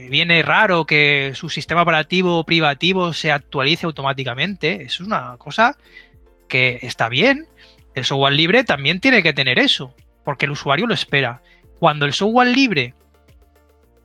[0.09, 4.83] viene raro que su sistema operativo privativo se actualice automáticamente.
[4.83, 5.77] Es una cosa
[6.47, 7.47] que está bien.
[7.95, 11.41] El software libre también tiene que tener eso, porque el usuario lo espera.
[11.79, 12.93] Cuando el software libre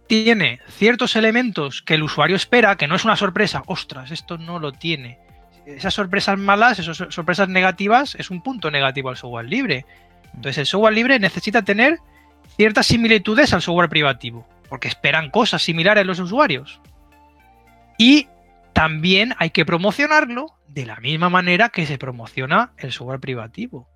[0.06, 4.58] tiene ciertos elementos que el usuario espera, que no es una sorpresa, ostras, esto no
[4.58, 5.18] lo tiene.
[5.66, 9.84] Esas sorpresas malas, esas sorpresas negativas, es un punto negativo al software libre.
[10.34, 11.98] Entonces el software libre necesita tener
[12.56, 16.80] ciertas similitudes al software privativo, porque esperan cosas similares los usuarios.
[17.98, 18.28] Y
[18.72, 23.88] también hay que promocionarlo de la misma manera que se promociona el software privativo.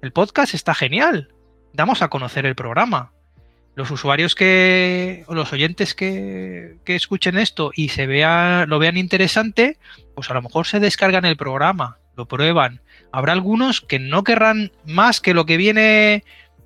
[0.00, 1.34] El podcast está genial,
[1.72, 3.10] damos a conocer el programa.
[3.74, 9.78] Los usuarios que, o los oyentes que, escuchen esto y se vea, lo vean interesante,
[10.14, 12.80] pues a lo mejor se descargan el programa, lo prueban.
[13.10, 16.22] Habrá algunos que no querrán más que lo que viene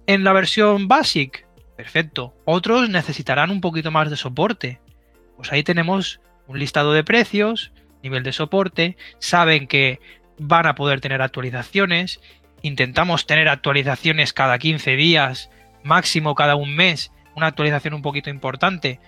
[0.07, 1.47] en la versión basic.
[1.79, 2.35] Perfecto.
[2.45, 4.81] Otros necesitarán un poquito más de soporte.
[5.37, 10.01] Pues ahí tenemos un listado de precios, nivel de soporte, saben que
[10.39, 12.21] van a poder tener actualizaciones
[12.63, 15.51] intentamos tener actualizaciones cada 15 días,
[15.83, 19.01] máximo cada un mes, una actualización un poquito importante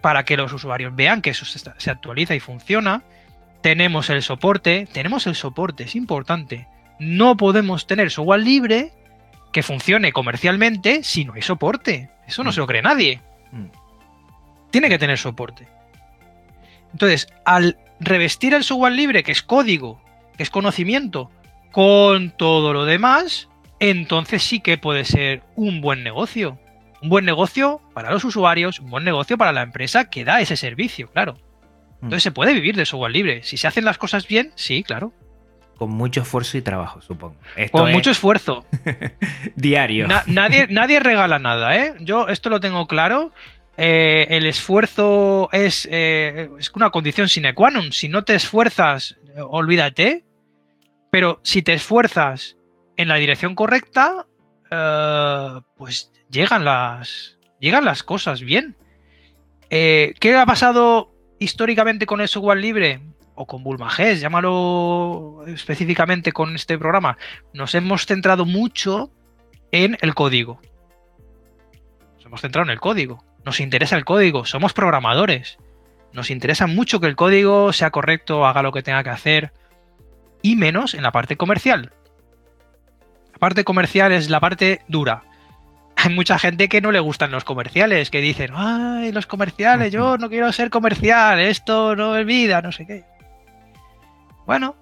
[0.00, 3.02] para que los usuarios vean que eso se actualiza y funciona.
[3.60, 6.66] Tenemos el soporte, tenemos el soporte, es importante.
[6.98, 8.90] No podemos tener software libre
[9.52, 12.10] que funcione comercialmente si no hay soporte.
[12.26, 12.52] Eso no mm.
[12.52, 13.20] se lo cree nadie.
[13.52, 13.66] Mm.
[14.70, 15.68] Tiene que tener soporte.
[16.92, 20.02] Entonces, al revestir el software libre, que es código,
[20.36, 21.30] que es conocimiento,
[21.70, 23.48] con todo lo demás,
[23.80, 26.58] entonces sí que puede ser un buen negocio.
[27.02, 30.56] Un buen negocio para los usuarios, un buen negocio para la empresa que da ese
[30.56, 31.34] servicio, claro.
[32.00, 32.04] Mm.
[32.04, 33.42] Entonces se puede vivir de software libre.
[33.42, 35.12] Si se hacen las cosas bien, sí, claro.
[35.82, 37.34] Con mucho esfuerzo y trabajo, supongo.
[37.72, 38.64] Con mucho esfuerzo.
[39.56, 40.06] Diario.
[40.28, 41.94] nadie, nadie regala nada, ¿eh?
[41.98, 43.32] Yo esto lo tengo claro.
[43.76, 47.90] Eh, el esfuerzo es, eh, es una condición sine qua non.
[47.90, 50.24] Si no te esfuerzas, olvídate.
[51.10, 52.56] Pero si te esfuerzas
[52.96, 54.28] en la dirección correcta,
[54.70, 58.76] eh, pues llegan las, llegan las cosas bien.
[59.68, 63.00] ¿Qué ha pasado históricamente con el software libre?
[63.42, 67.18] O con Bulmages, llámalo específicamente con este programa.
[67.52, 69.10] Nos hemos centrado mucho
[69.72, 70.60] en el código.
[72.14, 73.24] Nos hemos centrado en el código.
[73.44, 74.44] Nos interesa el código.
[74.44, 75.58] Somos programadores.
[76.12, 79.52] Nos interesa mucho que el código sea correcto, haga lo que tenga que hacer
[80.40, 81.92] y menos en la parte comercial.
[83.32, 85.24] La parte comercial es la parte dura.
[85.96, 90.16] Hay mucha gente que no le gustan los comerciales, que dicen, ay, los comerciales, yo
[90.16, 93.11] no quiero ser comercial, esto no es vida, no sé qué.
[94.52, 94.76] Bueno,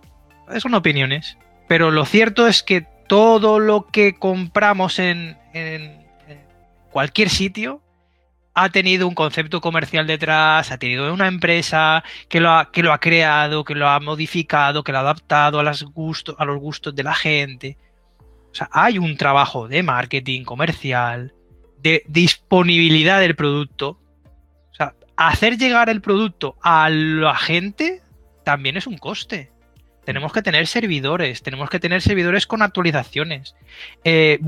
[0.59, 1.39] son opiniones.
[1.68, 6.05] Pero lo cierto es que todo lo que compramos en, en
[6.91, 7.81] cualquier sitio
[8.53, 13.77] ha tenido un concepto comercial detrás, ha tenido una empresa que lo ha, creado, que
[13.77, 17.79] lo ha modificado, que lo ha adaptado a los gustos de la gente.
[18.51, 21.33] O sea, hay un trabajo de marketing comercial,
[21.79, 24.01] de disponibilidad del producto.
[24.73, 28.03] O sea, hacer llegar el producto a la gente
[28.43, 29.53] también es un coste.
[30.11, 33.54] Tenemos que tener servidores, tenemos que tener servidores con actualizaciones.
[34.02, 34.40] Eh,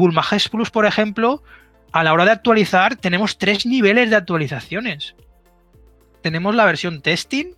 [0.50, 1.44] Plus, por ejemplo,
[1.92, 5.14] a la hora de actualizar tenemos tres niveles de actualizaciones.
[6.20, 7.54] Tenemos la versión testing,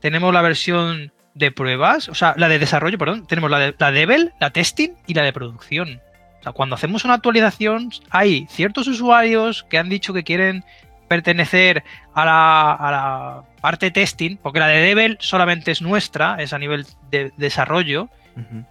[0.00, 3.90] tenemos la versión de pruebas, o sea, la de desarrollo, perdón, tenemos la de la
[3.90, 6.00] Devel, la testing y la de producción.
[6.38, 10.64] O sea, cuando hacemos una actualización, hay ciertos usuarios que han dicho que quieren
[11.10, 11.82] pertenecer
[12.14, 16.58] a la, a la parte testing, porque la de Devel solamente es nuestra, es a
[16.58, 18.08] nivel de desarrollo,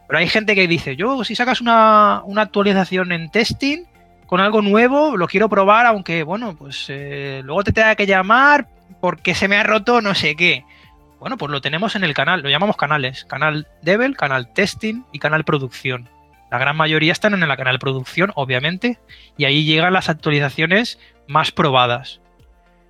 [0.08, 3.84] pero hay gente que dice, yo si sacas una, una actualización en testing,
[4.26, 8.70] con algo nuevo, lo quiero probar, aunque bueno, pues eh, luego te tenga que llamar
[9.02, 10.64] porque se me ha roto no sé qué.
[11.20, 15.20] Bueno, pues lo tenemos en el canal, lo llamamos canales, canal Devel, canal Testing y
[15.20, 16.08] canal Producción.
[16.50, 18.98] La gran mayoría están en el canal Producción, obviamente,
[19.36, 22.22] y ahí llegan las actualizaciones más probadas.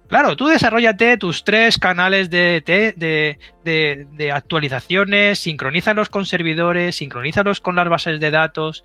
[0.10, 7.76] Claro, tú desarrollate tus tres canales de, de, de, actualizaciones, sincronízalos con servidores, sincronízalos con
[7.76, 8.84] las bases de datos,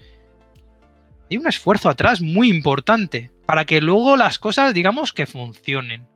[1.30, 6.06] hay un esfuerzo atrás muy importante para que luego las cosas, digamos, que funcionen.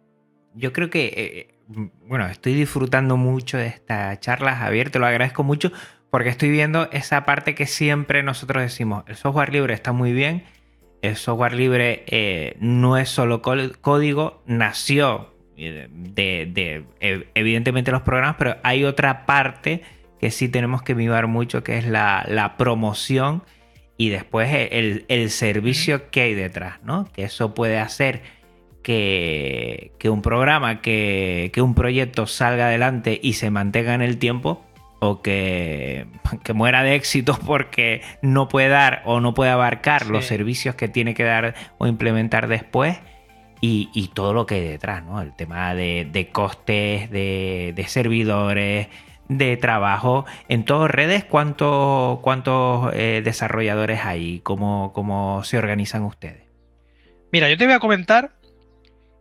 [0.52, 1.58] Yo creo que, eh,
[2.06, 5.72] bueno, estoy disfrutando mucho de esta charla, Javier, te lo agradezco mucho
[6.10, 10.44] porque estoy viendo esa parte que siempre nosotros decimos, el software libre está muy bien,
[11.02, 16.84] el software libre eh, no es solo código, nació eh, de,
[17.34, 19.82] evidentemente los programas, pero hay otra parte
[20.20, 23.42] que sí tenemos que mirar mucho, que es la, la promoción
[23.98, 27.06] y después el, servicio que hay detrás, ¿no?
[27.12, 28.22] Que eso puede hacer
[28.82, 34.64] que, un programa, que, un proyecto salga adelante y se mantenga en el tiempo
[35.00, 36.06] o que,
[36.54, 41.14] muera de éxito porque no puede dar o no puede abarcar los servicios que tiene
[41.14, 42.98] que dar o implementar después.
[43.60, 45.20] Y, todo lo que hay detrás, ¿no?
[45.20, 48.86] El tema de, costes, de, de servidores,
[49.28, 54.40] de trabajo en todas redes, ¿cuántos, cuántos eh, desarrolladores hay?
[54.40, 56.44] ¿Cómo, ¿Cómo se organizan ustedes?
[57.30, 58.32] Mira, yo te voy a comentar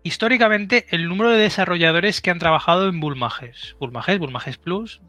[0.04, 3.76] históricamente el número de desarrolladores que han trabajado en Bulmages.
[3.80, 5.02] Bulmages, Bulmages Plus.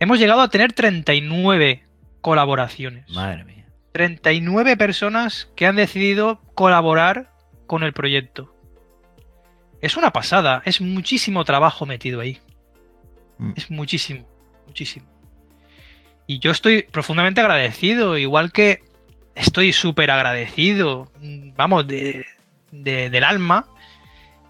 [0.00, 1.84] Hemos llegado a tener 39
[2.20, 3.08] colaboraciones.
[3.10, 3.66] Madre mía.
[3.92, 7.32] 39 personas que han decidido colaborar
[7.66, 8.54] con el proyecto.
[9.80, 12.40] Es una pasada, es muchísimo trabajo metido ahí.
[13.38, 13.52] Mm.
[13.56, 14.26] Es muchísimo,
[14.66, 15.06] muchísimo.
[16.26, 18.82] Y yo estoy profundamente agradecido, igual que
[19.34, 21.10] estoy súper agradecido,
[21.56, 22.26] vamos, de,
[22.72, 23.68] del alma,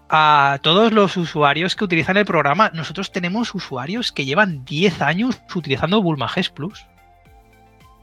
[0.09, 2.71] a todos los usuarios que utilizan el programa.
[2.73, 6.85] Nosotros tenemos usuarios que llevan 10 años utilizando Bulmages Plus.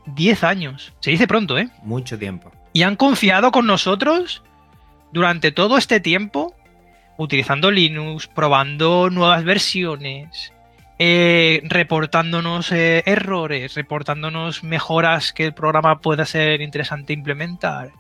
[0.07, 0.93] 10 años.
[1.01, 1.69] Se dice pronto, ¿eh?
[1.83, 2.53] Mucho tiempo.
[2.73, 4.43] Y han confiado con nosotros
[5.13, 6.55] durante todo este tiempo,
[7.17, 10.53] utilizando Linux, probando nuevas versiones,
[10.99, 17.93] eh, reportándonos eh, errores, reportándonos mejoras que el programa pueda ser interesante implementar.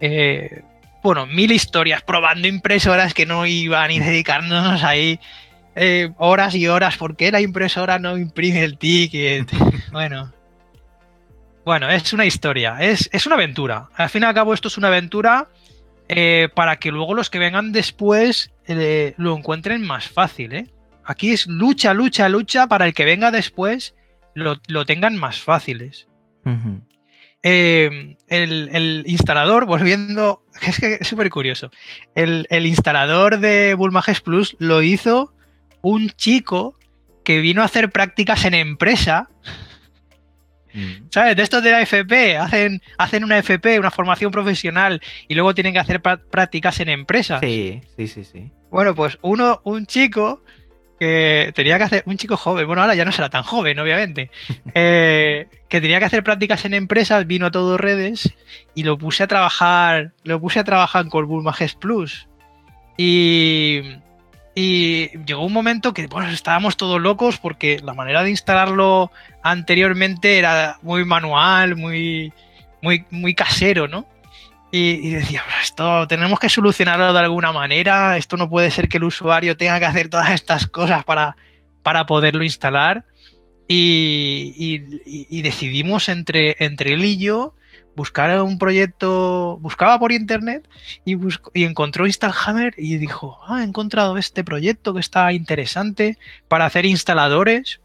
[0.00, 0.62] Eh,
[1.02, 5.20] bueno, mil historias, probando impresoras que no iban y dedicándonos ahí
[6.16, 6.96] horas y horas.
[6.96, 9.50] ¿Por qué la impresora no imprime el ticket?
[9.92, 10.32] bueno.
[11.64, 13.88] Bueno, es una historia, es, es, una aventura.
[13.94, 15.48] Al fin y al cabo, esto es una aventura
[16.54, 20.66] para que luego los que vengan después lo encuentren más fácil, ¿eh?
[21.04, 23.94] Aquí es lucha, lucha, lucha para el que venga después
[24.34, 26.06] lo, tengan más fáciles.
[27.42, 31.70] Eh, el, instalador, volviendo, es que es súper curioso.
[32.14, 35.32] El, instalador de Bulmages Plus lo hizo
[35.82, 36.76] un chico
[37.24, 39.28] que vino a hacer prácticas en empresa.
[40.74, 41.08] Mm.
[41.10, 41.36] ¿Sabes?
[41.36, 45.72] De estos de la FP, hacen, hacen una FP, una formación profesional, y luego tienen
[45.72, 47.40] que hacer prácticas en empresas.
[47.40, 48.50] Sí, sí, sí, sí.
[48.70, 50.42] Bueno, pues uno, un chico
[50.98, 54.30] que tenía que hacer, un chico joven, bueno, ahora ya no será tan joven, obviamente,
[54.74, 58.34] eh, que tenía que hacer prácticas en empresas, vino a todo redes
[58.74, 62.26] y lo puse a trabajar, lo puse a trabajar con Bulmages Plus.
[62.96, 63.82] Y,
[64.54, 70.38] y llegó un momento que, bueno, estábamos todos locos porque la manera de instalarlo anteriormente
[70.38, 72.32] era muy manual, muy,
[72.82, 74.04] muy, muy casero, ¿no?
[74.70, 79.04] Y, decía, esto tenemos que solucionarlo de alguna manera, esto no puede ser que el
[79.04, 81.36] usuario tenga que hacer todas estas cosas para,
[81.82, 83.06] para poderlo instalar.
[83.66, 84.78] Y,
[85.42, 87.54] decidimos entre, entre él y yo
[87.94, 90.68] buscar un proyecto, buscaba por internet
[91.04, 91.16] y,
[91.52, 96.16] y encontró Installhammer y dijo, ah, he encontrado este proyecto que está interesante
[96.46, 97.80] para hacer instaladores.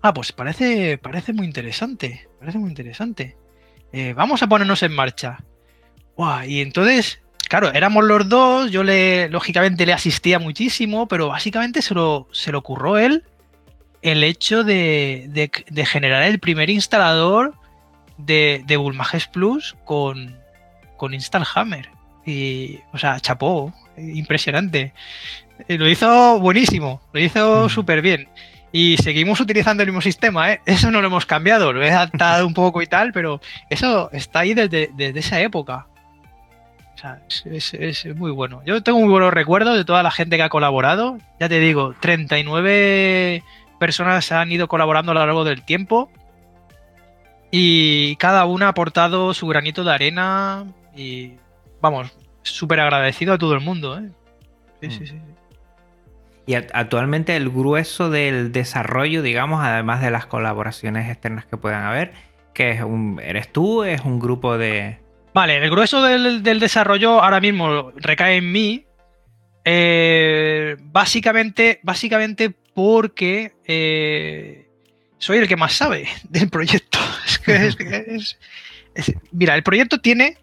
[0.00, 3.36] Ah, pues parece, parece muy interesante, parece muy interesante.
[3.92, 5.38] Eh, vamos a ponernos en marcha.
[6.46, 11.94] Y entonces, claro, éramos los dos, yo le, lógicamente le asistía muchísimo, pero básicamente se
[11.94, 13.24] lo, se lo ocurrió él
[14.02, 17.54] el hecho de, de generar el primer instalador
[18.18, 18.78] de, de
[19.32, 20.36] Plus con,
[20.96, 21.16] con
[21.54, 21.88] Hammer
[22.26, 24.92] Y, o sea, chapó, impresionante.
[25.68, 27.68] Eh, lo hizo buenísimo, lo hizo mm.
[27.70, 28.28] súper bien.
[28.70, 30.60] Y seguimos utilizando el mismo sistema, ¿eh?
[30.66, 33.40] Eso no lo hemos cambiado, lo he adaptado un poco y tal, pero
[33.70, 35.86] eso está ahí desde, esa época.
[36.98, 38.60] O sea, es, es, muy bueno.
[38.66, 41.18] Yo tengo muy buenos recuerdos de toda la gente que ha colaborado.
[41.38, 43.44] Ya te digo, 39
[43.78, 46.10] personas han ido colaborando a lo largo del tiempo.
[47.52, 51.34] Y cada una ha aportado su granito de arena y
[51.80, 53.96] vamos, súper agradecido a todo el mundo.
[53.96, 54.10] ¿eh?
[54.82, 55.06] Sí, sí, mm.
[55.06, 55.20] sí.
[56.46, 62.12] Y actualmente el grueso del desarrollo, digamos, además de las colaboraciones externas que puedan haber,
[62.54, 63.84] que es un, ¿eres tú?
[63.84, 64.98] ¿Es un grupo de...?
[65.38, 68.86] Vale, el grueso del, desarrollo ahora mismo recae en mí.
[69.64, 74.66] Eh, básicamente, básicamente porque eh,
[75.18, 76.98] soy el que más sabe del proyecto.
[79.30, 80.38] mira, el proyecto tiene,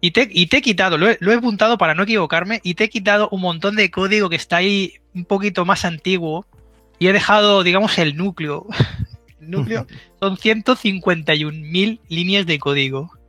[0.00, 2.76] y te, y te he quitado, lo he, lo he, apuntado para no equivocarme, y
[2.76, 6.46] te he quitado un montón de código que está ahí un poquito más antiguo,
[6.98, 8.66] y he dejado, digamos, el núcleo.
[9.38, 9.86] El núcleo
[10.18, 13.19] son 151.000 líneas de código.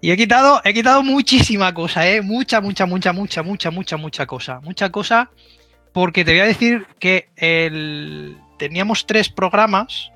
[0.00, 2.22] Y he quitado, he quitado muchísima cosa, ¿eh?
[2.22, 4.60] Mucha, mucha, mucha, mucha, mucha, mucha, mucha cosa.
[4.60, 5.30] Mucha cosa
[5.92, 7.28] porque te voy a decir que
[8.56, 10.12] teníamos tres programas,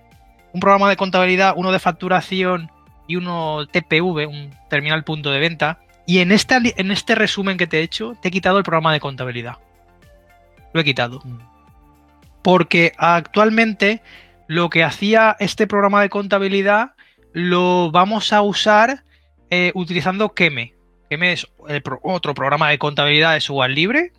[0.53, 2.71] un programa de contabilidad, uno de facturación
[3.09, 7.67] y uno TPV, un terminal punto de venta, y en este, en este resumen que
[7.67, 9.57] te he hecho, te he quitado el programa de contabilidad.
[10.73, 11.21] Lo he quitado.
[11.25, 11.39] Mm.
[12.43, 14.03] Porque actualmente
[14.47, 16.93] lo que hacía este programa de contabilidad
[17.33, 19.05] lo vamos a usar
[19.51, 20.75] eh, utilizando Keme.
[21.11, 21.47] Keme es
[22.03, 24.13] otro programa de contabilidad de software libre.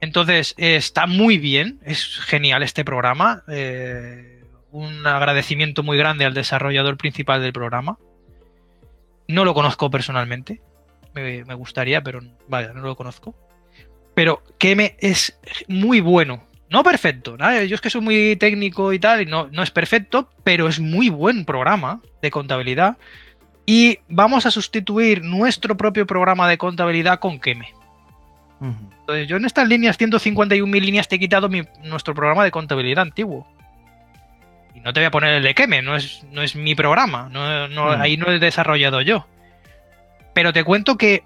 [0.00, 3.44] Entonces, está muy bien, es genial este programa.
[3.48, 7.98] Eh, un agradecimiento muy grande al desarrollador principal del programa.
[9.28, 10.60] No lo conozco personalmente,
[11.14, 13.34] me, gustaría, pero vaya, no lo conozco.
[14.14, 15.38] Pero Keme es
[15.68, 16.42] muy bueno.
[16.70, 20.30] No perfecto, yo es que soy muy técnico y tal, y no, no es perfecto,
[20.44, 22.96] pero es muy buen programa de contabilidad.
[23.66, 27.74] Y vamos a sustituir nuestro propio programa de contabilidad con Keme.
[28.60, 31.48] Entonces, yo en estas líneas, 151.000 líneas, te he quitado
[31.82, 33.48] nuestro programa de contabilidad antiguo.
[34.72, 37.28] Y no te voy a poner el de Keme, no es, no es mi programa,
[37.30, 39.26] no, ahí no he desarrollado yo.
[40.34, 41.24] Pero te cuento que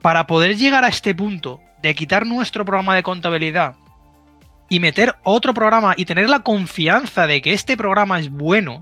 [0.00, 3.74] para poder llegar a este punto de quitar nuestro programa de contabilidad
[4.68, 8.80] y meter otro programa y tener la confianza de que este programa es bueno,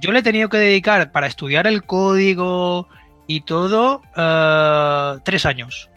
[0.00, 2.88] yo le he tenido que dedicar para estudiar el código
[3.26, 5.88] y todo eh, tres años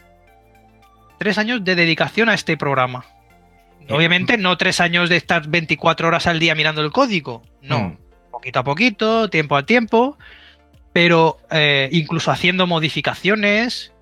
[1.18, 3.04] tres años de dedicación a este programa.
[3.88, 7.98] Obviamente no tres años de estar 24 horas al día mirando el código, no, mm.
[8.32, 10.18] poquito a poquito, tiempo a tiempo,
[10.92, 13.92] pero eh, incluso haciendo modificaciones.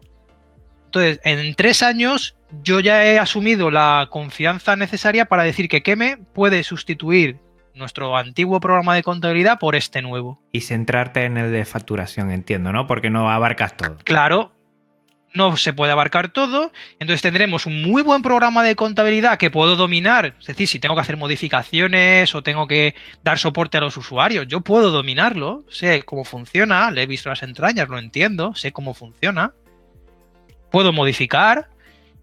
[0.95, 6.19] Entonces, en tres años yo ya he asumido la confianza necesaria para decir que Keme
[6.33, 7.39] puede sustituir
[7.75, 10.41] nuestro antiguo programa de contabilidad por este nuevo.
[10.53, 12.87] Y centrarte en el de facturación, entiendo, ¿no?
[12.87, 13.97] Porque no abarcas todo.
[14.05, 14.53] Claro,
[15.33, 16.71] no se puede abarcar todo,
[17.01, 20.95] entonces tendremos un muy buen programa de contabilidad que puedo dominar, es decir, si tengo
[20.95, 26.05] que hacer modificaciones o tengo que dar soporte a los usuarios, yo puedo dominarlo, sé
[26.05, 29.55] cómo funciona, le he visto las entrañas, lo entiendo, sé cómo funciona,
[30.75, 31.69] puedo modificar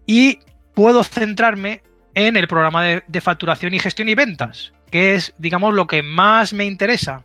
[0.04, 0.40] y
[0.74, 1.82] puedo centrarme
[2.12, 6.52] en el programa de, facturación y gestión y ventas, que es, digamos, lo que más
[6.52, 7.24] me interesa,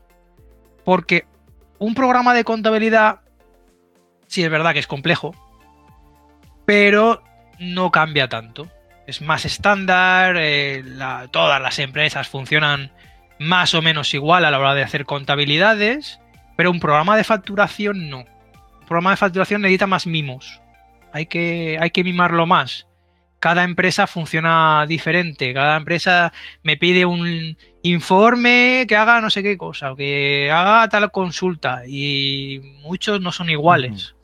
[0.86, 1.26] porque
[1.80, 3.20] un programa de contabilidad,
[4.28, 5.36] sí es verdad que es complejo,
[6.66, 7.22] pero
[7.60, 8.70] no cambia tanto.
[9.06, 10.82] Es más estándar, eh,
[11.32, 12.94] todas las empresas funcionan
[13.38, 16.22] más o menos igual a la hora de hacer contabilidades,
[16.56, 18.20] pero un programa de facturación no.
[18.20, 20.62] Un programa de facturación necesita más mimos.
[21.18, 22.88] Hay que, hay que mimarlo más.
[23.40, 25.54] Cada empresa funciona diferente.
[25.54, 26.32] Cada empresa
[26.64, 32.62] me pide un informe que haga no sé qué cosa, que haga tal consulta, y
[32.84, 34.16] muchos no son iguales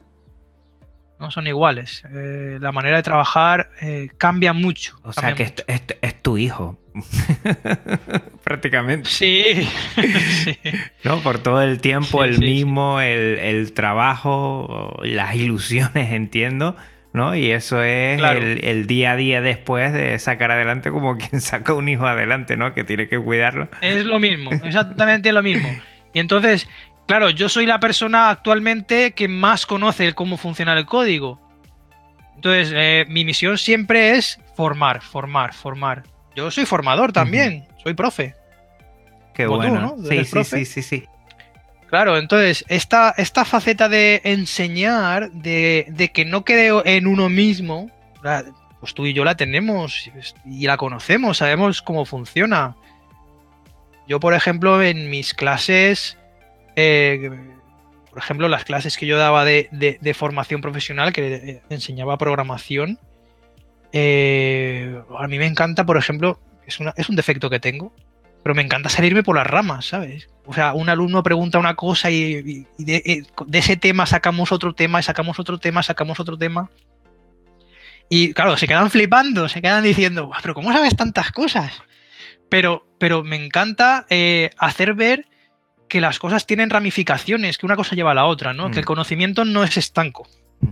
[1.24, 2.04] no son iguales.
[2.14, 4.98] Eh, la manera de trabajar eh, cambia mucho.
[5.04, 5.54] O sea que es,
[6.02, 6.78] es, tu hijo.
[8.44, 9.10] Prácticamente.
[9.10, 9.68] Sí.
[10.44, 10.58] sí.
[11.04, 11.20] ¿No?
[11.22, 16.76] Por todo el tiempo, Sí, el sí, mismo, el, el trabajo, las ilusiones, entiendo.
[17.14, 17.36] ¿no?
[17.36, 18.40] Y eso es Claro.
[18.40, 22.58] el, el día a día después de sacar adelante como quien saca un hijo adelante,
[22.58, 22.74] ¿no?
[22.74, 23.70] Que tiene que cuidarlo.
[23.82, 25.70] Es lo mismo, exactamente lo mismo.
[26.14, 26.68] Y entonces,
[27.08, 31.40] claro, yo soy la persona actualmente que más conoce el cómo funciona el código.
[32.36, 36.04] Entonces, eh, mi misión siempre es formar, formar, formar.
[36.36, 38.36] Yo soy formador también, soy profe.
[39.34, 39.96] Qué Como tú, bueno.
[39.98, 40.08] ¿no?
[40.10, 41.04] Sí, sí, sí, sí, sí.
[41.90, 47.92] Claro, entonces, esta, esta faceta de enseñar, de, de que no quede en uno mismo,
[48.80, 50.10] pues tú y yo la tenemos
[50.46, 52.76] y la conocemos, sabemos cómo funciona.
[54.08, 56.18] Yo, por ejemplo, en mis clases,
[56.76, 57.30] eh,
[58.10, 62.18] por ejemplo, las clases que yo daba de, de- de formación profesional, que eh, enseñaba
[62.18, 63.00] programación,
[63.94, 67.94] eh, a mí me encanta, por ejemplo, es, una- es un defecto que tengo,
[68.44, 70.28] pero me encanta salirme por las ramas, ¿sabes?
[70.46, 74.06] O sea, un alumno pregunta una cosa y, y- y de, eh, de ese tema
[74.06, 76.70] sacamos otro tema, y sacamos otro tema, sacamos otro tema.
[78.10, 81.72] Y claro, se quedan flipando, se quedan diciendo, "Buah, pero ¿cómo sabes tantas cosas?
[82.50, 85.26] Pero, pero me encanta eh, hacer ver
[85.88, 88.68] que las cosas tienen ramificaciones, que una cosa lleva a la otra, ¿no?
[88.68, 88.72] Mm.
[88.72, 90.24] Que el conocimiento no es estanco,
[90.62, 90.72] Ujú.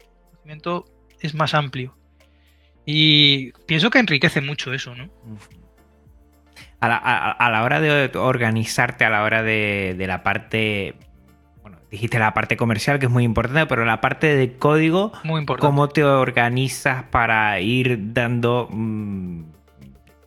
[0.00, 0.84] el conocimiento
[1.20, 1.96] es más amplio.
[2.92, 5.08] Y pienso que enriquece mucho eso, ¿no?
[6.80, 10.94] A la, a- a la hora de organizarte, a la hora de, de la parte,
[11.62, 15.40] bueno, dijiste la parte comercial que es muy importante, pero la parte de código, Muy
[15.42, 15.66] importante.
[15.68, 18.66] ¿cómo te organizas para ir dando...
[18.72, 19.42] mm,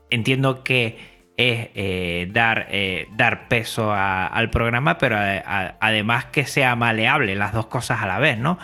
[0.09, 6.25] entiendo que es eh, dar, eh, dar peso a- al programa, pero a- a- además
[6.25, 8.57] que sea maleable, las dos cosas a la vez, ¿no?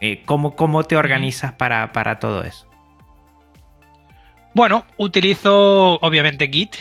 [0.00, 2.68] Eh, ¿cómo, ¿Cómo te organizas para, para todo eso?
[4.54, 6.76] Bueno, utilizo obviamente Git,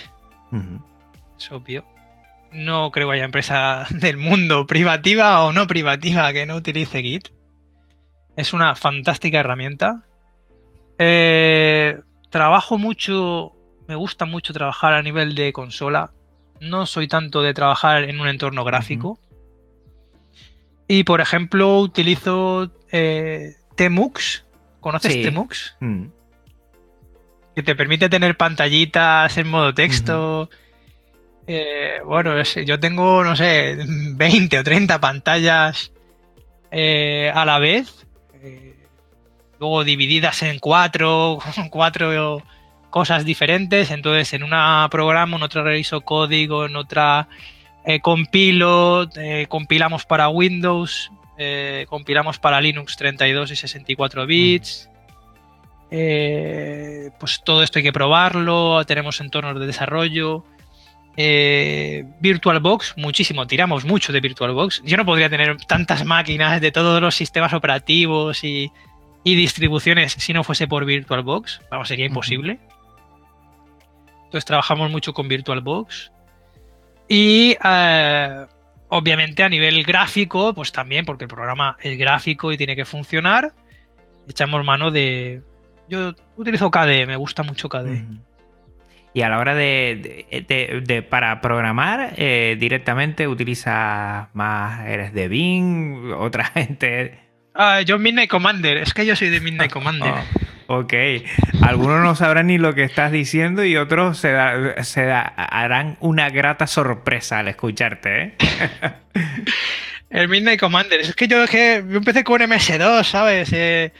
[1.37, 1.85] es obvio.
[2.51, 7.29] No creo que haya empresa del mundo, privativa o no privativa, que no utilice Git.
[8.35, 10.03] Es una fantástica herramienta.
[10.97, 11.99] Eh,
[12.29, 13.53] trabajo mucho,
[13.87, 16.11] me gusta mucho trabajar a nivel de consola.
[16.59, 19.19] No soy tanto de trabajar en un entorno gráfico.
[20.87, 24.45] Y por ejemplo, utilizo eh, Tmux.
[24.81, 25.23] ¿Conoces Sí.
[25.23, 25.77] Tmux?
[25.79, 26.05] Mm.
[27.61, 30.49] Que te permite tener pantallitas en modo texto.
[31.47, 35.91] Eh, bueno, yo tengo, no sé, 20 o 30 pantallas
[36.71, 38.07] eh, a la vez,
[38.41, 38.75] eh,
[39.59, 41.39] luego divididas en cuatro,
[41.69, 42.41] cuatro
[42.89, 43.91] cosas diferentes.
[43.91, 47.27] Entonces, en una programa, en otra reviso código, en otra
[48.03, 49.09] compilo,
[49.47, 51.11] compilamos para Windows,
[51.87, 54.90] compilamos para Linux 32 y 64 bits.
[55.91, 60.45] Eh, pues todo esto hay que probarlo, tenemos entornos de desarrollo.
[61.17, 64.81] Eh, VirtualBox, muchísimo, tiramos mucho de VirtualBox.
[64.85, 68.71] Yo no podría tener tantas máquinas de todos los sistemas operativos y,
[69.23, 71.61] y distribuciones si no fuese por VirtualBox.
[71.69, 72.59] Vamos, sería imposible.
[74.25, 76.13] Entonces trabajamos mucho con VirtualBox.
[77.09, 78.45] Y eh,
[78.87, 83.53] obviamente a nivel gráfico, pues también, porque el programa es gráfico y tiene que funcionar,
[84.29, 85.41] echamos mano de...
[85.91, 88.03] Yo utilizo KDE, me gusta mucho KDE.
[89.13, 95.13] Y a la hora de, de- de- de- para programar eh, directamente utilizas más, eres
[95.13, 97.19] de Bing, otra gente.
[97.53, 100.13] Ah, yo Midnight Commander, es que yo soy de Midnight Commander.
[100.67, 100.93] Oh, ok,
[101.61, 105.97] algunos no sabrán ni lo que estás diciendo y otros se, da- se da- harán
[105.99, 108.21] una grata sorpresa al escucharte.
[108.23, 108.35] ¿eh?
[110.09, 113.49] El Midnight Commander, es que yo, es que yo empecé con MS2, ¿sabes?
[113.53, 113.91] Eh,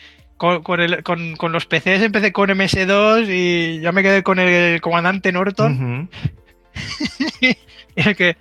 [0.42, 4.40] con, con el- con- con los PCs empecé con MS2 y ya me quedé con
[4.40, 6.10] el comandante Norton.
[7.42, 7.58] Y,
[7.96, 8.38] es que,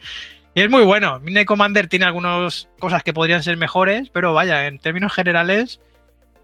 [0.55, 1.19] y es muy bueno.
[1.21, 5.81] Midnight Commander tiene algunas cosas que podrían ser mejores, pero vaya, en términos generales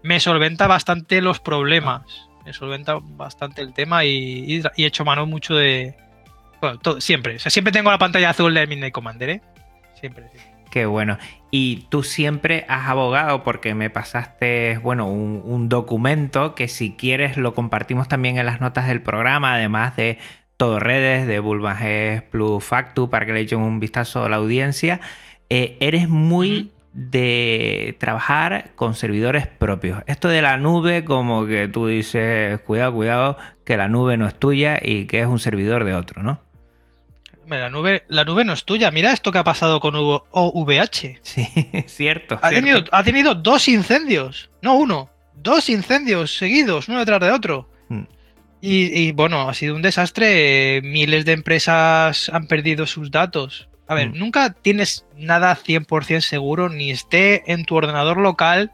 [0.03, 2.03] me solventa bastante los problemas.
[2.45, 4.09] Me solventa bastante el tema y,
[4.57, 5.95] y, y he hecho mano mucho de...
[6.61, 7.37] Bueno, todo- siempre.
[7.37, 9.41] O sea, siempre tengo la pantalla azul de Midnight Commander, ¿eh?
[9.99, 10.27] Siempre.
[10.29, 10.56] siempre.
[10.69, 11.17] Qué bueno.
[11.49, 17.37] Y tú siempre has abogado porque me pasaste, bueno, un, un documento que si quieres
[17.37, 20.17] lo compartimos también en las notas del programa, además de
[20.57, 24.99] todo redes, de Bulbages Plus Factu, para que le echen un vistazo a la audiencia.
[25.49, 30.01] Eh, eres muy de trabajar con servidores propios.
[30.07, 34.33] Esto de la nube, como que tú dices, cuidado, cuidado, que la nube no es
[34.33, 36.41] tuya y que es un servidor de otro, ¿no?
[37.47, 38.91] La nube, la nube no es tuya.
[38.91, 41.19] Mira esto que ha pasado con V- OVH.
[41.21, 41.47] Sí,
[41.87, 42.39] cierto.
[42.41, 42.65] Ha cierto.
[42.65, 44.49] tenido, ha tenido dos incendios.
[44.61, 45.09] No uno.
[45.35, 47.69] Dos incendios seguidos, uno detrás de otro.
[47.89, 48.03] Mm.
[48.59, 50.81] Y, bueno, ha sido un desastre.
[50.83, 53.69] Miles de empresas han perdido sus datos.
[53.87, 54.17] A ver, Mm.
[54.19, 58.71] nunca tienes nada 100% seguro, ni esté en tu ordenador local,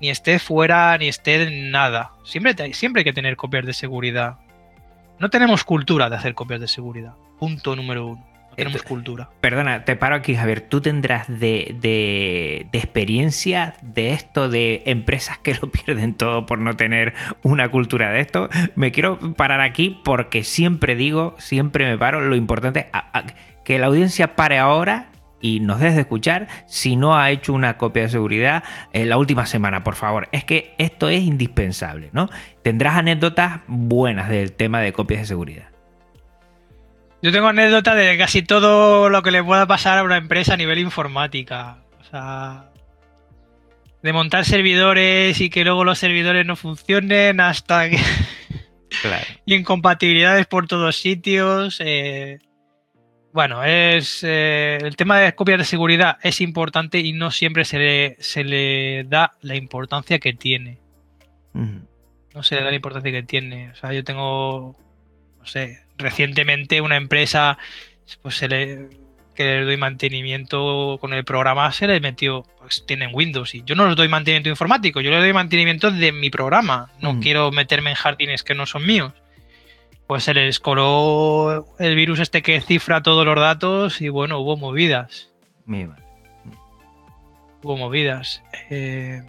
[0.00, 2.10] ni esté fuera, ni esté en nada.
[2.24, 4.38] Siempre, te- siempre hay que tener copias de seguridad.
[5.18, 7.14] No tenemos cultura de hacer copias de seguridad.
[7.38, 8.24] Punto número uno.
[8.50, 9.30] No tenemos Esto- cultura.
[9.40, 10.60] Perdona, te paro aquí, Javier.
[10.62, 16.58] ¿Tú tendrás de, de- de experiencia de esto de empresas que lo pierden todo por
[16.58, 18.48] no tener una cultura de esto?
[18.74, 23.24] Me quiero parar aquí porque siempre digo, siempre me paro, lo importante es a- a-
[23.64, 25.06] que la audiencia pare ahora
[25.40, 29.18] y nos deje de escuchar si no ha hecho una copia de seguridad en la
[29.18, 30.28] última semana, por favor.
[30.32, 32.28] Es que esto es indispensable, ¿no?
[32.62, 35.68] Tendrás anécdotas buenas del tema de copias de seguridad.
[37.20, 40.56] Yo tengo anécdota de casi todo lo que le pueda pasar a una empresa a
[40.56, 41.78] nivel informática.
[42.00, 42.70] O sea,
[44.02, 47.98] de montar servidores y que luego los servidores no funcionen hasta que...
[49.02, 49.26] Claro.
[49.44, 51.80] y incompatibilidades por todos sitios.
[51.80, 52.38] eh,
[53.32, 57.78] Bueno, es eh, el tema de copias de seguridad es importante y no siempre se
[57.78, 60.78] le, se le da la importancia que tiene.
[62.34, 63.70] No se le da la importancia que tiene.
[63.70, 64.76] O sea, yo tengo,
[65.38, 67.58] no sé, recientemente una empresa,
[68.22, 68.88] pues se le
[69.38, 73.76] que le doy mantenimiento con el programa, se le metió, pues tienen Windows y yo
[73.76, 76.90] no les doy mantenimiento informático, yo le doy mantenimiento de mi programa.
[77.00, 79.12] No quiero meterme en jardines que no son míos.
[80.08, 84.56] Pues se les coló el virus este que cifra todos los datos y bueno, hubo
[84.56, 85.28] movidas.
[85.66, 86.02] Mi madre.
[87.62, 88.42] Hubo movidas.
[88.70, 89.22] Eh,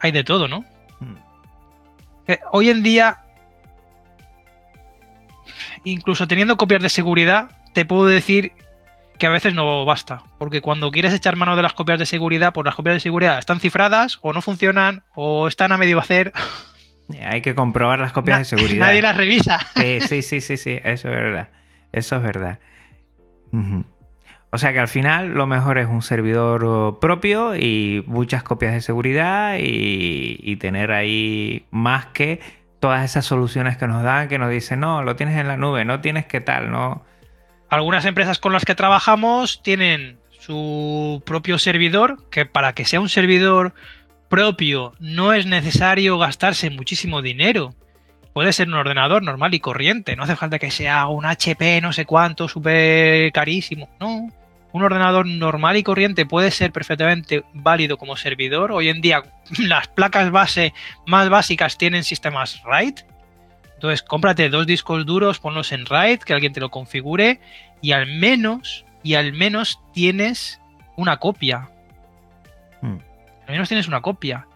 [0.00, 0.66] hay de todo, ¿no?
[1.00, 1.16] Mm.
[2.26, 3.22] Eh, hoy en día,
[5.84, 8.52] incluso teniendo copias de seguridad, te puedo decir
[9.18, 10.22] que a veces no basta.
[10.36, 13.38] Porque cuando quieres echar mano de las copias de seguridad, pues las copias de seguridad
[13.38, 16.34] están cifradas o no funcionan o están a medio hacer.
[17.22, 18.86] Hay que comprobar las copias Na- de seguridad.
[18.86, 19.58] Nadie las revisa.
[19.76, 21.48] Sí, sí, sí, sí, sí, eso es verdad.
[21.92, 22.58] Eso es verdad.
[24.50, 28.72] O sea que al final lo mejor es un servidor oh, propio y muchas copias
[28.72, 32.40] de seguridad y, y tener ahí más que
[32.80, 35.84] todas esas soluciones que nos dan, que nos dicen, no, lo tienes en la nube,
[35.84, 37.04] no tienes que tal, no.
[37.68, 43.08] Algunas empresas con las que trabajamos tienen su propio servidor, que para que sea un
[43.08, 43.72] servidor
[44.34, 47.72] propio no es necesario gastarse muchísimo dinero.
[48.32, 51.92] Puede ser un ordenador normal y corriente, no hace falta que sea un HP no
[51.92, 53.88] sé cuánto, súper carísimo.
[54.00, 54.28] No,
[54.72, 58.72] un ordenador normal y corriente puede ser perfectamente válido como servidor.
[58.72, 59.22] Hoy en día
[59.60, 60.74] las placas base
[61.06, 63.02] más básicas tienen sistemas RAID.
[63.74, 67.38] Entonces cómprate dos discos duros, ponlos en RAID, que alguien te lo configure
[67.82, 70.60] y al menos, y al menos tienes
[70.96, 71.70] una copia.
[73.46, 74.46] Al menos tienes una copia.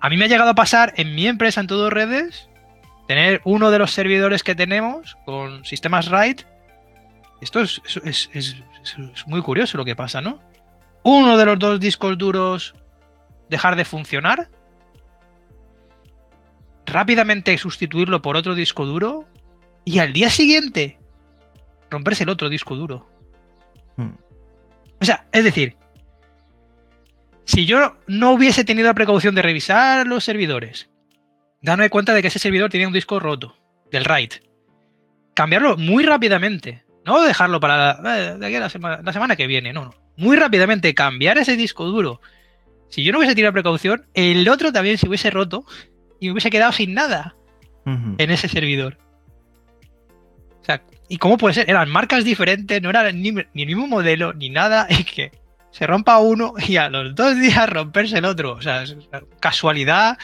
[0.00, 2.48] A mí me ha llegado a pasar en mi empresa en todo redes
[3.08, 6.40] tener uno de los servidores que tenemos con sistemas RAID.
[7.40, 8.56] Esto es, es- es-
[9.26, 10.40] muy curioso lo que pasa, ¿no?
[11.02, 12.74] Uno de los dos discos duros
[13.50, 14.48] dejar de funcionar.
[16.86, 19.26] Rápidamente sustituirlo por otro disco duro.
[19.84, 20.98] Y al día siguiente
[21.90, 23.08] romperse el otro disco duro.
[23.96, 24.10] Mm.
[25.00, 25.76] O sea, es decir,
[27.44, 30.90] si yo no hubiese tenido la precaución de revisar los servidores,
[31.60, 33.56] darme cuenta de que ese servidor tenía un disco roto
[33.90, 34.32] del RAID,
[35.34, 39.36] cambiarlo muy rápidamente, no dejarlo para la, eh, de aquí a la, semana, la semana
[39.36, 42.20] que viene, no, no, muy rápidamente cambiar ese disco duro.
[42.88, 45.64] Si yo no hubiese tenido precaución, el otro también se hubiese roto
[46.20, 47.34] y me hubiese quedado sin nada
[47.84, 48.98] en ese servidor.
[50.60, 51.68] O sea, ¿y cómo puede ser?
[51.68, 55.32] Eran marcas diferentes, no era ni, ni el mismo modelo, ni nada, y que
[55.72, 58.52] se rompa uno y a los dos días romperse el otro.
[58.52, 58.96] O sea, es
[59.40, 60.18] casualidad.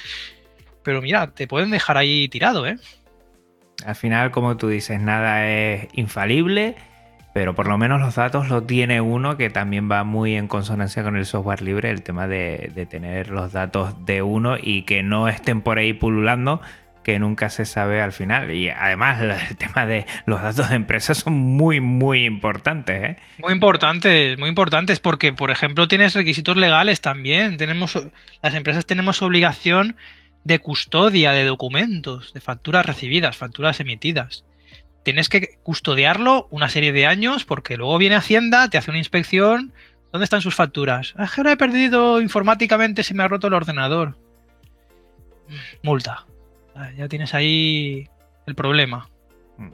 [0.84, 2.78] Pero mira, te pueden dejar ahí tirado, ¿eh?
[3.84, 6.76] Al final, como tú dices, nada es infalible,
[7.32, 11.02] pero por lo menos los datos los tiene uno que también va muy en consonancia
[11.04, 15.02] con el software libre, el tema de, de tener los datos de uno y que
[15.02, 16.60] no estén por ahí pululando,
[17.08, 18.50] que nunca se sabe al final.
[18.50, 23.02] Y además el tema de los datos de empresas son muy, muy importantes.
[23.02, 23.16] ¿eh?
[23.38, 27.56] Muy importantes, muy importantes, porque, por ejemplo, tienes requisitos legales también.
[27.56, 27.98] Tenemos,
[28.42, 29.96] las empresas tenemos obligación
[30.44, 34.44] de custodia de documentos, de facturas recibidas, facturas emitidas.
[35.02, 39.72] Tienes que custodiarlo una serie de años porque luego viene Hacienda, te hace una inspección.
[40.12, 41.14] ¿Dónde están sus facturas?
[41.16, 44.18] Ah, lo he perdido informáticamente, se me ha roto el ordenador.
[45.82, 46.27] Multa.
[46.96, 48.08] Ya tienes ahí
[48.46, 49.08] el problema.
[49.56, 49.70] Mm.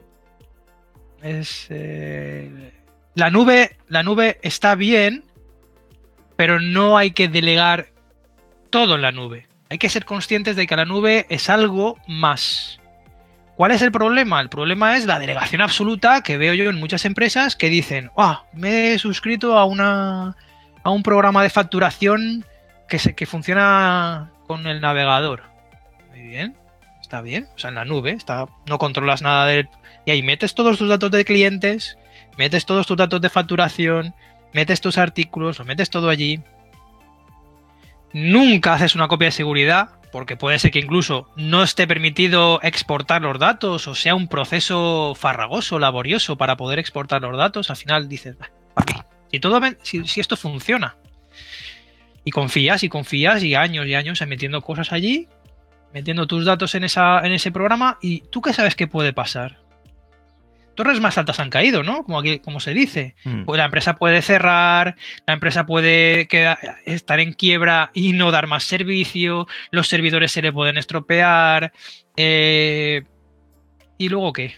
[1.23, 1.67] Es.
[1.69, 2.71] eh,
[3.15, 3.77] La nube.
[3.87, 5.23] La nube está bien.
[6.35, 7.87] Pero no hay que delegar
[8.69, 9.47] todo en la nube.
[9.69, 12.79] Hay que ser conscientes de que la nube es algo más.
[13.55, 14.41] ¿Cuál es el problema?
[14.41, 18.43] El problema es la delegación absoluta que veo yo en muchas empresas que dicen, ah,
[18.51, 20.35] me he suscrito a, una,
[20.83, 22.45] a un programa de facturación
[22.89, 25.43] que, se, que funciona con el navegador.
[26.09, 26.57] Muy bien,
[27.05, 27.47] está bien.
[27.55, 29.69] O sea, en la nube, está, no controlas nada de...
[30.05, 31.97] Y ahí metes todos tus datos de clientes,
[32.37, 34.13] metes todos tus datos de facturación,
[34.53, 36.41] metes tus artículos, lo metes todo allí.
[38.11, 43.21] Nunca haces una copia de seguridad, porque puede ser que incluso no esté permitido exportar
[43.21, 48.07] los datos o sea un proceso farragoso, laborioso para poder exportar los datos, al final
[48.07, 48.35] dices,
[48.73, 48.95] ¿para qué?
[49.31, 50.95] Si, todo, si, si esto funciona.
[52.23, 55.27] Y confías y confías y años y años metiendo cosas allí,
[55.95, 59.63] metiendo tus datos en, esa, en ese programa y tú qué sabes qué puede pasar
[60.75, 62.03] torres más altas han caído, ¿no?
[62.03, 63.15] Como, aquí, como se dice.
[63.23, 63.45] Mm.
[63.45, 66.27] Pues la empresa puede cerrar, la empresa puede
[66.85, 71.71] estar en quiebra y no dar más servicio, los servidores se le pueden estropear.
[72.17, 73.03] Eh,
[73.97, 74.55] ¿Y luego qué?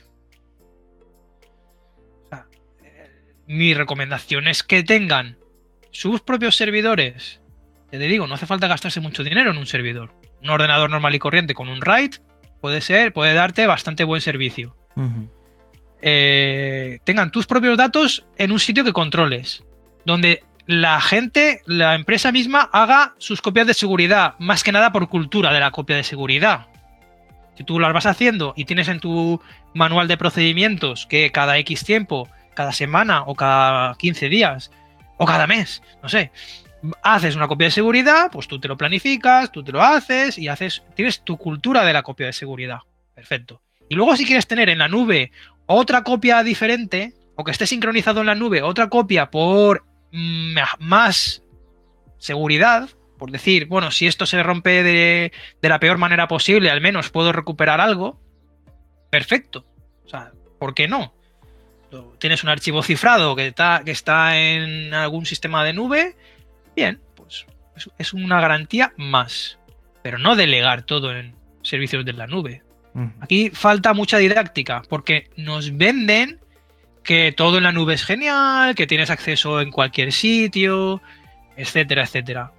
[3.46, 5.38] mi recomendación es que tengan
[5.92, 7.40] sus propios servidores.
[7.92, 10.12] Te digo, no hace falta gastarse mucho dinero en un servidor.
[10.42, 12.16] Un ordenador normal y corriente con un RAID
[12.62, 14.76] puede ser, puede darte bastante buen servicio.
[16.02, 19.64] Eh, tengan tus propios datos en un sitio que controles,
[20.06, 25.10] donde la gente, la empresa misma, haga sus copias de seguridad, más que nada por
[25.10, 26.68] cultura de la copia de seguridad.
[27.56, 29.42] Si tú las vas haciendo y tienes en tu
[29.74, 34.72] manual de procedimientos que cada X tiempo, cada semana o cada 15 días
[35.18, 36.32] o cada mes, no sé,
[37.04, 40.48] haces una copia de seguridad, pues tú te lo planificas, tú te lo haces y
[40.48, 42.80] haces, tienes tu cultura de la copia de seguridad.
[43.14, 43.62] Perfecto.
[43.90, 45.32] Y luego si quieres tener en la nube
[45.66, 51.44] otra copia diferente, o que esté sincronizado en la nube, otra copia por mm, más
[52.18, 55.32] seguridad, por decir, bueno, si esto se rompe de,
[55.62, 58.20] la peor manera posible, al menos puedo recuperar algo,
[59.10, 59.66] perfecto.
[60.06, 61.14] O sea, ¿por qué no?
[62.20, 66.16] Tienes un archivo cifrado que está, que está en algún sistema de nube,
[66.78, 67.46] bien, pues
[67.98, 69.60] es una garantía más.
[70.02, 72.64] Pero no delegar todo en servicios de la nube.
[73.20, 76.40] Aquí falta mucha didáctica, porque nos venden
[77.04, 81.02] que todo en la nube es genial, que tienes acceso en cualquier sitio,
[81.58, 82.52] etcétera, etcétera.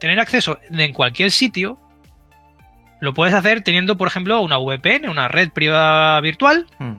[0.00, 1.78] Tener acceso en cualquier sitio
[3.02, 6.68] lo puedes hacer teniendo, por ejemplo, una VPN, una red privada virtual.
[6.78, 6.98] Mm.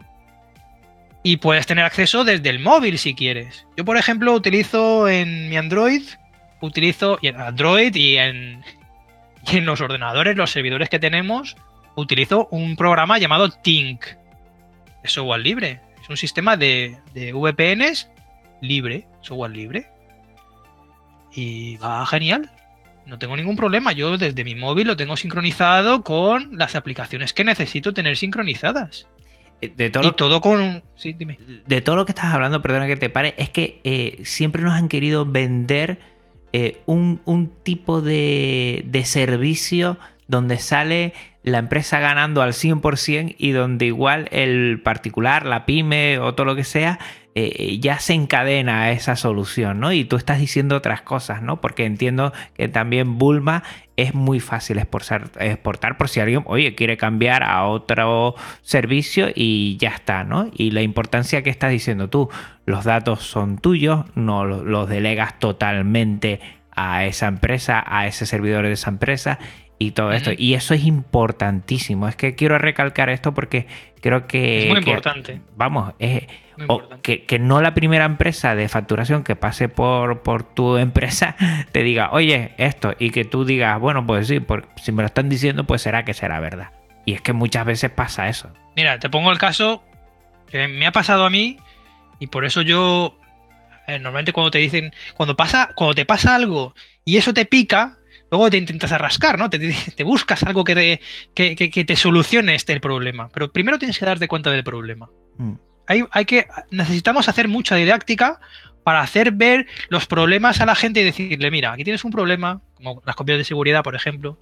[1.23, 3.65] Y puedes tener acceso desde el móvil si quieres.
[3.77, 6.01] Yo, por ejemplo, utilizo en mi Android,
[6.63, 8.63] utilizo en Android y en,
[9.51, 11.57] y en los ordenadores, los servidores que tenemos,
[11.95, 14.05] utilizo un programa llamado Tink.
[15.03, 15.81] Es software libre.
[16.01, 18.09] Es un sistema de, VPNs
[18.61, 19.87] libre, software libre.
[21.33, 22.49] Y va genial.
[23.05, 23.91] No tengo ningún problema.
[23.91, 29.07] Yo desde mi móvil lo tengo sincronizado con las aplicaciones que necesito tener sincronizadas.
[29.59, 30.81] Eh, de todo, y todo con.
[30.95, 31.37] Sí, dime.
[31.67, 34.73] De todo lo que estás hablando, perdona que te pare, es que eh, siempre nos
[34.73, 36.12] han querido vender
[36.53, 39.97] eh, un, tipo de, de servicio
[40.27, 46.33] donde sale la empresa ganando al 100% y donde igual el particular, la pyme o
[46.35, 46.99] todo lo que sea,
[47.35, 49.91] eh, ya se encadena esa solución, ¿no?
[49.91, 51.61] Y tú estás diciendo otras cosas, ¿no?
[51.61, 53.63] Porque entiendo que también Bulma
[53.95, 59.77] es muy fácil exportar, exportar por si alguien, oye, quiere cambiar a otro servicio y
[59.77, 60.51] ya está, ¿no?
[60.53, 62.29] Y la importancia que estás diciendo tú,
[62.67, 66.39] los datos son tuyos, no los delegas totalmente
[66.75, 69.39] a esa empresa, a ese servidor de esa empresa
[69.87, 70.31] y todo esto.
[70.35, 72.07] Y eso es importantísimo.
[72.07, 73.67] Es que quiero recalcar esto porque
[74.01, 74.63] creo que...
[74.63, 75.41] Es muy importante.
[75.55, 76.23] Vamos, es,
[77.01, 81.35] que, no la primera empresa de facturación que pase por, por tu empresa
[81.71, 84.39] te diga, oye, esto, y que tú digas, bueno, pues sí,
[84.77, 86.71] si me lo están diciendo, pues será que será verdad.
[87.05, 88.49] Y es que muchas veces pasa eso.
[88.75, 89.83] Mira, te pongo el caso
[90.49, 91.57] que me ha pasado a mí
[92.19, 93.17] y por eso yo
[93.87, 96.73] eh, normalmente cuando te dicen, cuando pasa, cuando te pasa algo
[97.03, 97.97] y eso te pica,
[98.33, 99.47] Luego te intentas arrascar, ¿no?
[99.47, 100.73] Te, buscas algo que
[101.35, 103.29] te, que, te solucione este problema.
[103.31, 105.07] Pero primero tienes que darte cuenta del problema.
[105.37, 105.53] Mm.
[105.85, 108.39] Hay, que, necesitamos hacer mucha didáctica
[108.83, 112.59] para hacer ver los problemas a la gente y decirle, mira, aquí tienes un problema,
[112.73, 114.39] como las copias de seguridad, por ejemplo.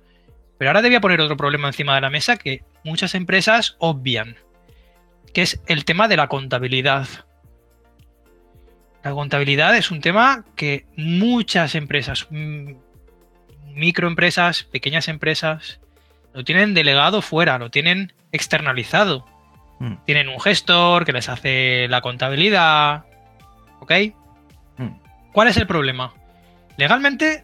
[0.58, 3.76] Pero ahora te voy a poner otro problema encima de la mesa que muchas empresas
[3.80, 4.38] obvian,
[5.34, 7.10] que es el tema de la contabilidad.
[9.04, 12.72] La contabilidad es un tema que muchas empresas, mm,
[13.76, 15.80] microempresas, pequeñas empresas,
[16.34, 19.26] lo tienen delegado fuera, lo tienen externalizado.
[19.80, 19.96] Mm.
[20.06, 23.06] Tienen un gestor que les hace la contabilidad.
[23.80, 23.92] ¿Ok?
[24.78, 24.90] Mm.
[25.34, 26.14] ¿Cuál es el problema?
[26.78, 27.44] Legalmente,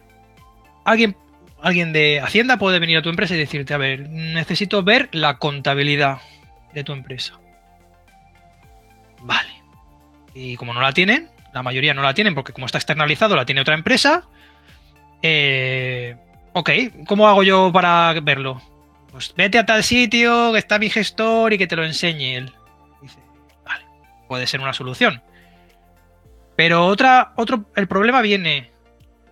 [0.84, 1.16] alguien,
[1.62, 5.38] alguien de Hacienda puede venir a tu empresa y decirte, a ver, necesito ver la
[5.38, 6.18] contabilidad.
[6.74, 7.40] de tu empresa.
[9.22, 9.50] Vale.
[10.34, 13.46] Y como no la tienen, la mayoría no la tienen porque como está externalizado la
[13.46, 14.24] tiene otra empresa.
[15.22, 16.16] Eh,
[16.52, 16.70] ok,
[17.06, 18.60] ¿cómo hago yo para verlo?
[19.10, 22.52] Pues vete a tal sitio que está mi gestor y que te lo enseñe él.
[23.02, 23.18] Dice,
[23.64, 23.84] vale,
[24.28, 25.22] puede ser una solución.
[26.56, 28.70] Pero otra, otro, el problema viene.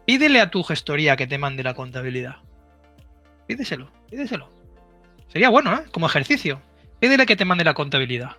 [0.07, 2.37] Pídele a tu gestoría que te mande la contabilidad.
[3.47, 4.51] Pídeselo, pídeselo.
[5.29, 5.85] Sería bueno, ¿eh?
[5.91, 6.63] Como ejercicio.
[7.01, 8.37] Pídele que te mande la contabilidad.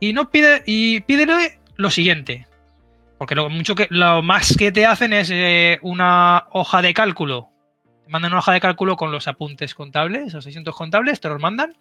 [0.00, 0.62] Y no pide.
[0.66, 2.46] Y pídele lo siguiente.
[3.22, 7.50] Porque lo, mucho que, lo más que te hacen es eh, una hoja de cálculo.
[8.02, 11.40] Te mandan una hoja de cálculo con los apuntes contables, los 600 contables, te los
[11.40, 11.78] mandan.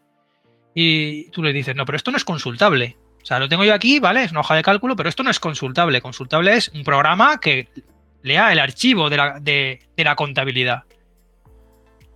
[0.76, 2.96] Y tú le dices, no, pero esto no es consultable.
[3.24, 4.24] O sea, lo tengo yo aquí, ¿vale?
[4.24, 6.00] Es una hoja de cálculo, pero esto no es consultable.
[6.00, 7.70] Consultable es un programa que
[8.22, 10.84] lea el archivo de la, de la contabilidad.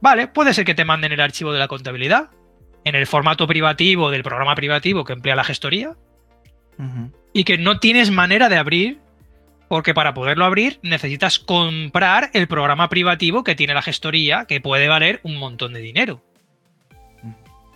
[0.01, 2.29] Vale, puede ser que te manden el archivo de la contabilidad
[2.83, 5.95] en el formato privativo del programa privativo que emplea la gestoría
[7.33, 8.99] y que no tienes manera de abrir
[9.67, 14.87] porque para poderlo abrir necesitas comprar el programa privativo que tiene la gestoría que puede
[14.87, 16.21] valer un montón de dinero.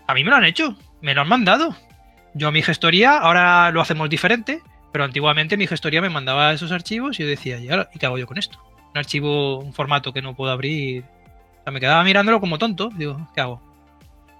[0.08, 1.76] A mí me lo han hecho, me lo han mandado.
[2.34, 4.62] Yo a mi gestoría, ahora lo hacemos diferente,
[4.92, 8.28] pero antiguamente mi gestoría me mandaba esos archivos y yo decía, ¿y qué hago yo
[8.28, 8.60] con esto?
[8.92, 11.04] Un archivo, un formato que no puedo abrir
[11.72, 12.90] me quedaba mirándolo como tonto.
[12.96, 13.62] Digo, ¿qué hago?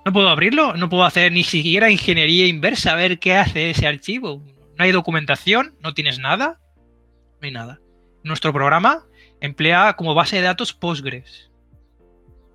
[0.06, 3.88] No puedo abrirlo, no puedo hacer ni siquiera ingeniería inversa, a ver qué hace ese
[3.88, 4.42] archivo.
[4.78, 6.60] No hay documentación, no tienes nada,
[7.40, 7.80] no hay nada.
[8.24, 9.06] Nuestro programa
[9.42, 11.52] emplea como base de datos Postgres.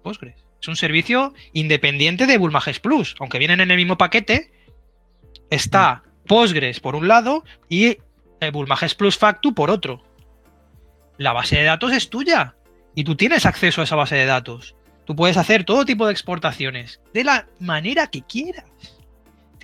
[0.03, 0.45] Postgres.
[0.61, 4.53] Es un servicio independiente de Bulmages Plus, aunque vienen en el mismo paquete.
[5.51, 7.99] Está Postgres por un lado y
[8.53, 10.03] Bulmages Plus Factu por otro.
[11.16, 12.57] La base de datos es tuya
[12.95, 14.76] y tú tienes acceso a esa base de datos.
[15.05, 18.64] Tú puedes hacer todo tipo de exportaciones de la manera que quieras.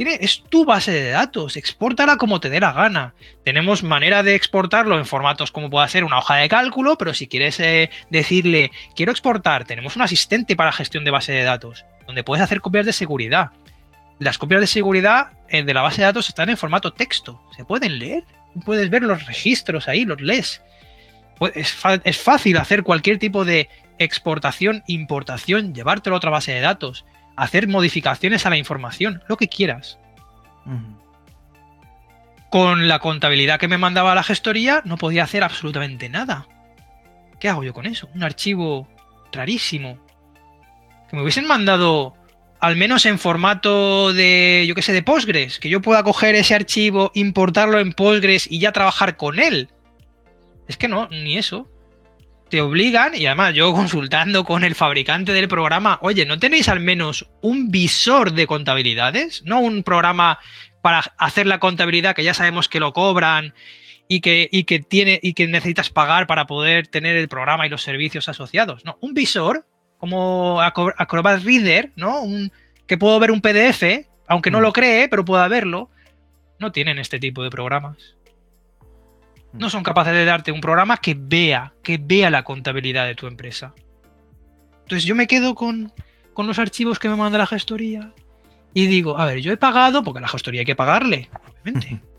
[0.01, 3.13] Tiene, es tu base de datos, exportala como te dé la gana.
[3.45, 7.29] Tenemos manera de exportarlo en formatos como pueda ser una hoja de cálculo, pero si
[7.29, 12.25] quieres eh, decirle, quiero exportar, tenemos un asistente para gestión de base de datos, donde
[12.25, 13.51] puedes hacer copias de seguridad.
[14.19, 17.67] Las copias de seguridad eh, de la base de datos están en formato texto, se
[17.67, 18.25] pueden leer,
[18.65, 20.63] puedes ver los registros ahí, los lees.
[21.39, 27.05] Pues, es, fácil hacer cualquier tipo de exportación, importación, llevártelo a otra base de datos,
[27.41, 29.99] hacer modificaciones a la información, lo que quieras.
[32.51, 36.47] Con la contabilidad que me mandaba la gestoría no podía hacer absolutamente nada.
[37.41, 38.11] ¿Qué hago yo con eso?
[38.15, 38.87] Un archivo
[39.33, 39.99] rarísimo.
[41.09, 42.15] Que me hubiesen mandado
[42.61, 46.55] al menos en formato de, yo qué sé, de Postgres, que yo pueda coger ese
[46.55, 49.71] archivo, importarlo en Postgres y ya trabajar con él.
[50.69, 51.71] Es que no, ni eso.
[52.51, 56.81] Te obligan, y además yo consultando con el fabricante del programa, oye, ¿no tenéis al
[56.81, 59.43] menos un visor de contabilidades?
[59.45, 60.39] No un programa
[60.83, 63.55] para hacer la contabilidad que ya sabemos que lo cobran
[64.09, 67.83] y que, que, tiene, y que necesitas pagar para poder tener el programa y los
[67.83, 68.85] servicios asociados.
[68.85, 69.67] No, un visor,
[69.99, 72.23] como Acrobat Reader, ¿no?
[72.23, 72.51] Un,
[72.89, 74.63] que puedo ver un PDF, aunque no mm.
[74.63, 75.91] lo cree, pero pueda verlo.
[76.59, 78.17] No tienen este tipo de programas
[79.53, 83.27] no son capaces de darte un programa que vea, que vea la contabilidad de tu
[83.27, 83.75] empresa.
[84.83, 85.93] Entonces yo me quedo con,
[86.37, 88.13] los archivos que me manda la gestoría
[88.73, 92.01] y digo, a ver, yo he pagado, porque a la gestoría hay que pagarle, obviamente.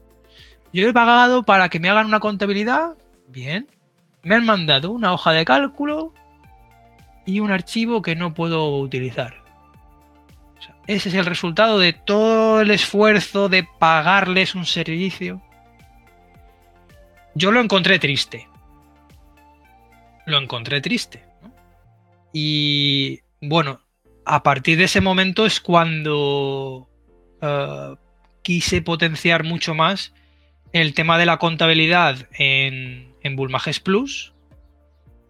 [0.73, 2.93] Yo he pagado para que me hagan una contabilidad,
[3.27, 3.67] bien.
[4.23, 6.13] Me han mandado una hoja de cálculo
[7.25, 9.43] y un archivo que no puedo utilizar.
[10.87, 15.41] ese es el resultado de todo el esfuerzo de pagarles un servicio
[17.35, 18.47] yo lo encontré triste.
[20.25, 21.23] Lo encontré triste.
[22.33, 23.81] Y bueno,
[24.25, 26.87] a partir de ese momento es cuando
[27.41, 27.95] eh,
[28.41, 30.13] quise potenciar mucho más
[30.73, 34.33] el tema de la contabilidad en, en Bulmages Plus.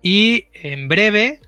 [0.04, 1.39] Y en breve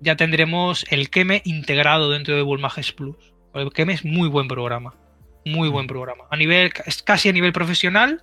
[0.00, 3.16] ya tendremos el Keme integrado dentro de Bulmages Plus.
[3.54, 4.94] El Keme es muy buen programa.
[5.44, 6.24] Muy buen programa.
[6.30, 8.22] A nivel, es casi a nivel profesional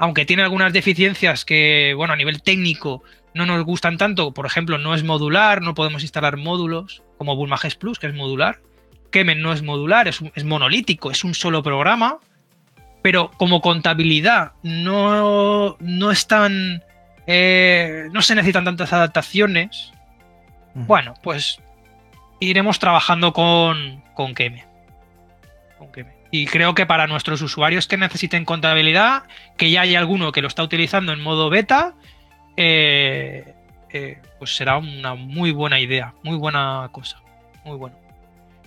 [0.00, 3.02] aunque tiene algunas deficiencias que, bueno, a nivel técnico
[3.34, 7.74] no nos gustan tanto, por ejemplo, no es modular, no podemos instalar módulos como Bulmages
[7.74, 8.60] Plus, que es modular.
[9.12, 12.18] Kemen no es modular, es, monolítico, es un solo programa,
[13.02, 16.82] pero como contabilidad no, no están,
[17.26, 19.92] eh, no se necesitan tantas adaptaciones.
[20.74, 21.60] Bueno, pues
[22.40, 24.64] iremos trabajando con, con Kemen.
[25.78, 26.19] Con Kemen.
[26.30, 29.24] Y creo que para nuestros usuarios que necesiten contabilidad,
[29.56, 31.94] que ya hay alguno que lo está utilizando en modo beta,
[32.56, 33.54] eh,
[33.92, 37.20] eh, pues será una muy buena idea, muy buena cosa,
[37.64, 37.96] muy bueno.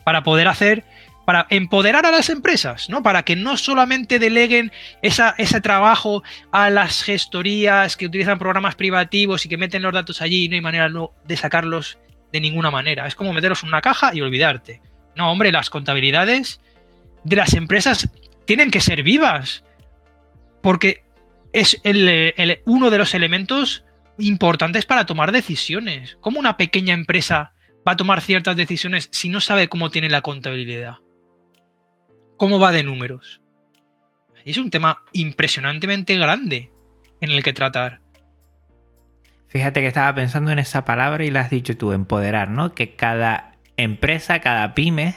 [0.04, 0.84] Para poder hacer
[1.26, 3.02] para empoderar a las empresas, ¿no?
[3.02, 9.46] Para que no solamente deleguen esa, ese trabajo a las gestorías que utilizan programas privativos
[9.46, 10.92] y que meten los datos allí y no hay manera
[11.24, 11.98] de sacarlos
[12.32, 13.08] de ninguna manera.
[13.08, 14.82] Es como meterlos en una caja y olvidarte.
[15.16, 16.60] No, hombre, las contabilidades
[17.24, 18.10] de las empresas
[18.46, 19.64] tienen que ser vivas.
[20.62, 21.04] Porque
[21.52, 21.82] es
[22.66, 23.86] uno de los elementos
[24.18, 26.18] importantes para tomar decisiones.
[26.22, 27.54] ¿Cómo una pequeña empresa
[27.88, 30.98] va a tomar ciertas decisiones si no sabe cómo tiene la contabilidad?
[32.38, 33.42] ¿Cómo va de números?
[34.46, 36.72] Es un tema impresionantemente grande
[37.22, 38.02] en el que tratar.
[39.48, 42.74] Fíjate que estaba pensando en esa palabra y la has dicho tú, empoderar, ¿no?
[42.74, 45.16] Que cada empresa, cada pyme,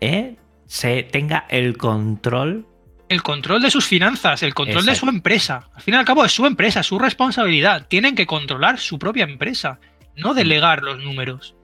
[0.00, 0.36] ¿eh?
[0.68, 2.66] Se tenga el control.
[3.08, 5.70] El control de sus finanzas, el control de su empresa.
[5.74, 7.86] Al fin y al cabo es su empresa, su responsabilidad.
[7.88, 9.80] Tienen que controlar su propia empresa,
[10.14, 11.56] no delegar los números.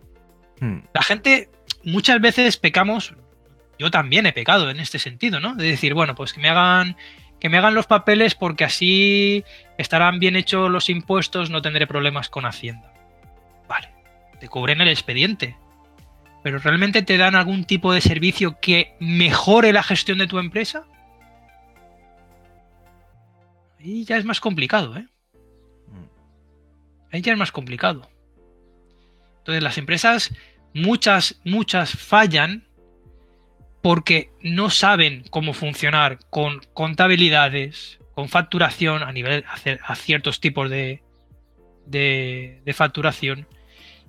[0.58, 0.78] Hmm.
[0.94, 1.50] La gente,
[1.84, 3.14] muchas veces pecamos,
[3.78, 5.54] yo también he pecado en este sentido, ¿no?
[5.54, 6.96] De decir, bueno, pues que me hagan
[7.40, 9.44] que me hagan los papeles porque así
[9.76, 12.90] estarán bien hechos los impuestos, no tendré problemas con Hacienda.
[13.68, 13.90] Vale,
[14.40, 15.58] te cubren el expediente.
[16.44, 20.84] Pero ¿realmente te dan algún tipo de servicio que mejore la gestión de tu empresa?
[23.80, 25.06] Ahí ya es más complicado, ¿eh?
[27.10, 28.10] Ahí ya es más complicado.
[29.38, 30.34] Entonces las empresas,
[30.74, 32.68] muchas, muchas fallan
[33.80, 41.02] porque no saben cómo funcionar con contabilidades, con facturación a nivel a ciertos tipos de,
[41.86, 43.46] de, facturación.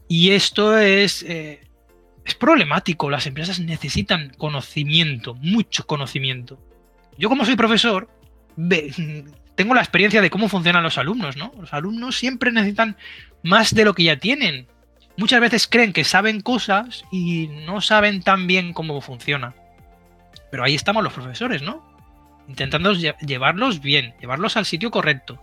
[0.09, 1.64] Y esto es, eh,
[2.26, 3.09] es problemático.
[3.09, 6.59] Las empresas necesitan conocimiento, mucho conocimiento.
[7.17, 8.09] Yo como soy profesor,
[9.55, 11.53] tengo la experiencia de cómo funcionan los alumnos, ¿no?
[11.59, 12.97] Los alumnos siempre necesitan
[13.43, 14.67] más de lo que ya tienen.
[15.17, 19.53] Muchas veces creen que saben cosas y no saben tan bien cómo funciona.
[20.51, 21.86] Pero ahí estamos los profesores, ¿no?
[22.47, 25.41] Intentando llevarlos bien, llevarlos al sitio correcto.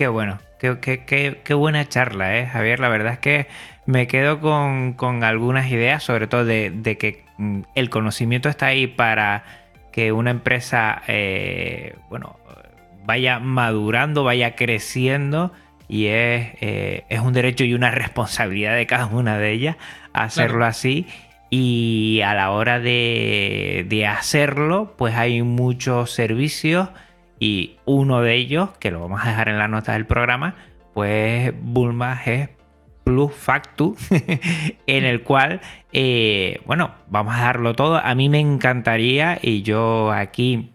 [0.00, 2.80] Qué bueno, qué, buena charla, ¿eh, Javier?
[2.80, 3.48] La verdad es que
[3.84, 9.44] me quedo con, algunas ideas, sobre todo de, que mm, el conocimiento está ahí para
[9.92, 12.38] que una empresa, eh, bueno,
[13.04, 15.52] vaya madurando, vaya creciendo
[15.86, 19.76] y es, eh, es, un derecho y una responsabilidad de cada una de ellas
[20.14, 21.08] hacerlo así
[21.50, 26.88] y a la hora de, hacerlo, pues hay muchos servicios
[27.40, 30.54] y uno de ellos, que lo vamos a dejar en la nota del programa,
[30.94, 32.50] pues Bulma es
[33.02, 33.96] Plus Factu,
[34.86, 35.62] en el cual,
[35.92, 37.96] eh, bueno, vamos a darlo todo.
[37.96, 40.70] A mí me encantaría y yo aquí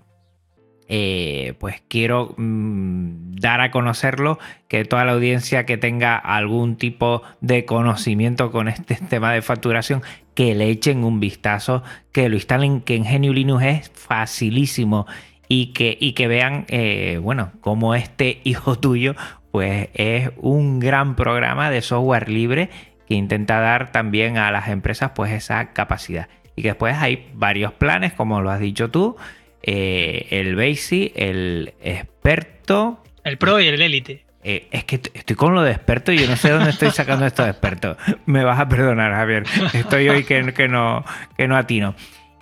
[0.88, 4.38] eh, pues quiero mm, dar a conocerlo,
[4.68, 10.04] que toda la audiencia que tenga algún tipo de conocimiento con este tema de facturación,
[10.36, 15.08] que le echen un vistazo, que lo instalen, que en Genio Linux es facilísimo
[15.48, 19.16] y que, y que vean, eh, bueno, como este hijo tuyo,
[19.52, 22.70] pues es un gran programa de software libre
[23.08, 26.28] que intenta dar también a las empresas pues esa capacidad.
[26.56, 29.16] Y que después hay varios planes, como lo has dicho tú,
[29.62, 33.04] eh, el Basic, el experto.
[33.24, 34.26] El Pro y el Elite.
[34.48, 37.26] Eh, es que estoy con lo de experto y yo no sé dónde estoy sacando
[37.26, 37.98] esto de experto.
[38.28, 39.44] Me vas a perdonar, Javier.
[39.74, 41.04] Estoy hoy que, que, no,
[41.36, 41.96] que no atino.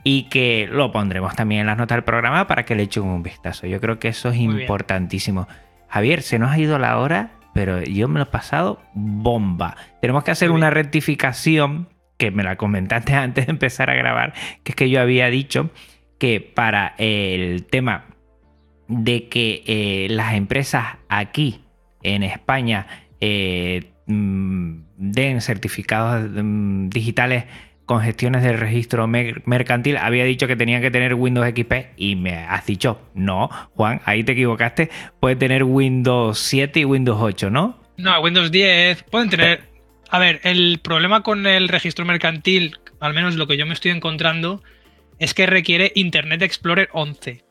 [0.04, 3.24] Y que lo pondremos también en las notas del programa para que le echen un
[3.24, 3.68] vistazo.
[3.68, 5.48] Yo creo que eso es importantísimo.
[5.88, 9.78] Javier, se nos ha ido la hora, pero yo me lo he pasado bomba.
[10.02, 14.72] Tenemos que hacer una rectificación que me la comentaste antes de empezar a grabar, que
[14.72, 15.70] es que yo había dicho
[16.18, 18.06] que para el tema
[18.88, 21.62] de que eh, las empresas aquí
[22.02, 22.88] en España
[23.20, 27.46] eh, mm, den certificados mm, digitales
[27.86, 32.38] con gestiones del registro mercantil, había dicho que tenían que tener Windows XP y me
[32.38, 34.90] has dicho, no, Juan, ahí te equivocaste,
[35.20, 37.82] puede tener Windows 7 y Windows 8, ¿no?
[37.98, 39.64] No, Windows 10, pueden tener...
[40.10, 43.92] A ver, el problema con el registro mercantil, al menos lo que yo me estoy
[43.92, 44.62] encontrando,
[45.20, 47.44] es que requiere Internet Explorer 11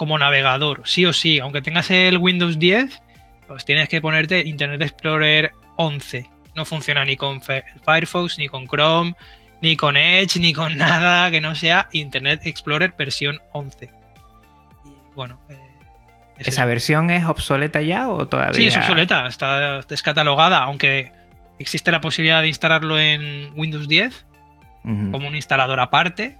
[0.00, 1.40] como navegador, sí o sí.
[1.40, 3.02] Aunque tengas el Windows 10,
[3.46, 6.26] pues tienes que ponerte Internet Explorer 11.
[6.56, 9.14] No funciona ni con Firefox, ni con Chrome,
[9.62, 13.90] ni con Edge, ni con nada que no sea Internet Explorer versión 11.
[15.14, 15.40] bueno.
[15.48, 15.56] Eh,
[16.38, 18.54] ¿Esa versión es obsoleta ya o todavía?
[18.54, 21.12] Sí, es obsoleta, está descatalogada, aunque
[21.58, 24.26] existe la posibilidad de instalarlo en Windows 10
[24.82, 26.38] como un instalador aparte,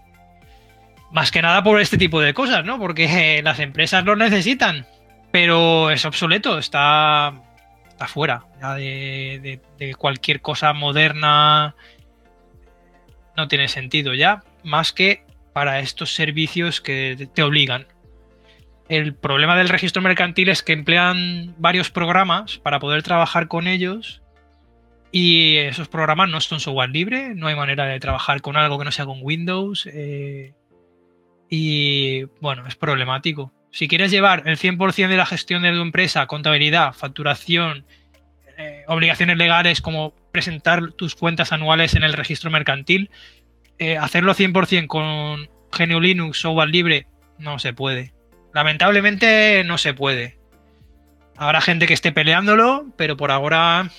[1.13, 2.79] más que nada por este tipo de cosas, ¿no?
[2.79, 3.05] Porque
[3.39, 4.87] eh, las empresas lo necesitan,
[5.31, 7.35] pero es obsoleto, está,
[7.89, 8.45] está fuera
[8.77, 9.61] de,
[9.99, 11.75] cualquier cosa moderna.
[13.41, 17.87] No tiene sentido ya, más que para estos servicios que te obligan.
[18.89, 24.23] El problema del registro mercantil es que emplean varios programas para poder trabajar con ellos
[25.13, 28.85] y esos programas no son software libre, no hay manera de trabajar con algo que
[28.85, 30.55] no sea con Windows eh,
[31.49, 33.53] y bueno, es problemático.
[33.73, 37.85] Si quieres llevar el 100% de la gestión de tu empresa, contabilidad, facturación,
[38.59, 43.11] eh, obligaciones legales como presentar tus cuentas anuales en el registro mercantil,
[43.79, 47.07] eh, hacerlo 100% con GNU Linux, software libre,
[47.39, 48.13] no se puede.
[48.53, 50.39] Lamentablemente no se puede.
[51.37, 53.91] Habrá gente que esté peleándolo, pero por ahora,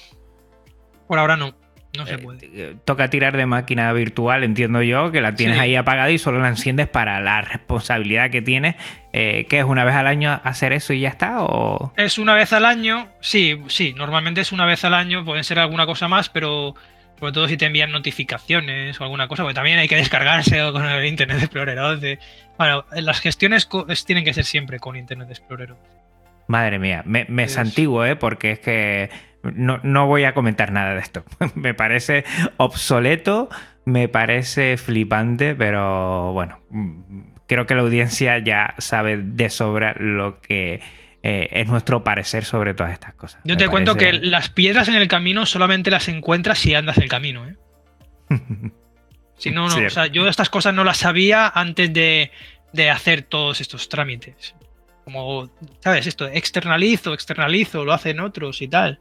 [1.08, 1.56] por ahora no.
[1.98, 2.76] No se eh, puede.
[2.86, 6.48] toca tirar de máquina virtual, entiendo yo, que la tienes ahí apagada y solo la
[6.48, 8.76] enciendes para la responsabilidad que tienes.
[9.12, 11.44] Eh, ¿Qué es una vez al año hacer eso y ya está?
[11.44, 11.94] ¿O?
[11.98, 15.60] Es una vez al año, sí, sí, normalmente es una vez al año, pueden ser
[15.60, 16.76] alguna cosa más, pero
[17.20, 20.86] sobre todo si te envían notificaciones o alguna cosa, porque también hay que descargarse con
[20.86, 22.20] el Internet Explorer 11.
[22.58, 23.68] Bueno, las gestiones
[24.06, 25.84] tienen que ser siempre con Internet Explorer 11.
[26.48, 28.16] Madre mía, me, me santiguo, ¿eh?
[28.16, 29.10] porque es que
[29.44, 31.24] no, voy a comentar nada de esto.
[31.56, 32.24] me parece
[32.58, 33.50] obsoleto,
[33.86, 36.60] me parece flipante, pero bueno,
[37.48, 40.82] creo que la audiencia ya sabe de sobra lo que
[41.24, 43.42] eh, es nuestro parecer sobre todas estas cosas.
[43.44, 47.10] Yo te cuento que las piedras en el camino solamente las encuentras si andas el
[47.10, 47.48] camino.
[47.48, 47.56] ¿eh?
[49.38, 49.76] si no, no.
[49.86, 52.32] O sea, yo estas cosas no las sabía antes de,
[52.74, 54.56] de hacer todos estos trámites.
[55.04, 56.08] Como, ¿sabes?
[56.08, 59.00] Esto, externalizo, externalizo, lo hacen otros y tal.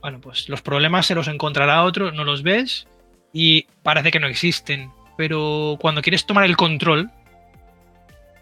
[0.00, 2.86] Bueno, pues los problemas se los encontrará otro, no los ves
[3.32, 4.90] y parece que no existen.
[5.16, 7.10] Pero cuando quieres tomar el control,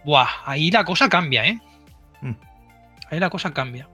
[0.05, 0.29] ¡buah!
[0.45, 1.59] Ahí la cosa cambia, ¿eh?
[2.21, 2.35] Mm.
[3.11, 3.89] Ahí la cosa cambia.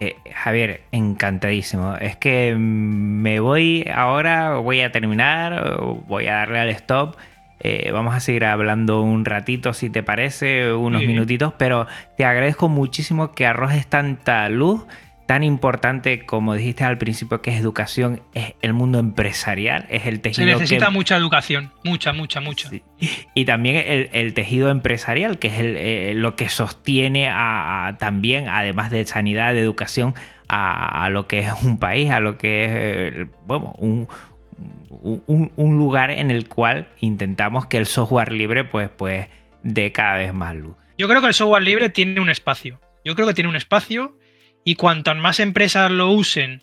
[0.00, 1.94] Eh, Javier, encantadísimo.
[1.96, 5.78] Es que me voy ahora, voy a terminar,
[6.08, 7.16] voy a darle al stop.
[7.62, 11.86] Eh, vamos a seguir hablando un ratito, si te parece, unos minutitos, pero
[12.16, 14.86] te agradezco muchísimo que arrojes tanta luz
[15.30, 20.20] tan importante como dijiste al principio que es educación, es el mundo empresarial, es el
[20.20, 20.44] tejido.
[20.44, 22.68] Se necesita mucha educación, mucha, mucha, mucha.
[23.32, 29.06] Y también el, tejido empresarial, que es eh, lo que sostiene a, también, además de
[29.06, 30.14] sanidad, de educación,
[30.48, 34.08] a, lo que es un país, a lo que es, eh, bueno, un,
[35.28, 39.28] un, lugar en el cual intentamos que el software libre pues, pues
[39.62, 40.74] dé cada vez más luz.
[40.98, 42.80] Yo creo que el software libre tiene un espacio.
[43.04, 44.18] Yo creo que tiene un espacio
[44.64, 46.62] y cuantas más empresas lo usen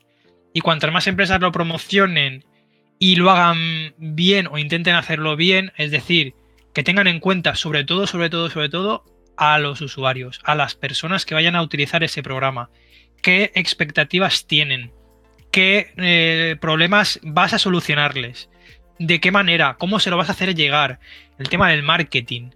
[0.54, 2.46] y cuantas más empresas lo promocionen
[3.00, 6.34] y lo hagan bien o intenten hacerlo bien, es decir,
[6.74, 9.04] que tengan en cuenta sobre todo, sobre todo, sobre todo
[9.38, 12.70] a los usuarios, a las personas que vayan a utilizar ese programa,
[13.22, 14.92] qué expectativas tienen,
[15.52, 18.50] qué eh, problemas vas a solucionarles,
[19.00, 21.00] de qué manera, cómo se lo vas a hacer llegar,
[21.38, 22.50] el tema del marketing.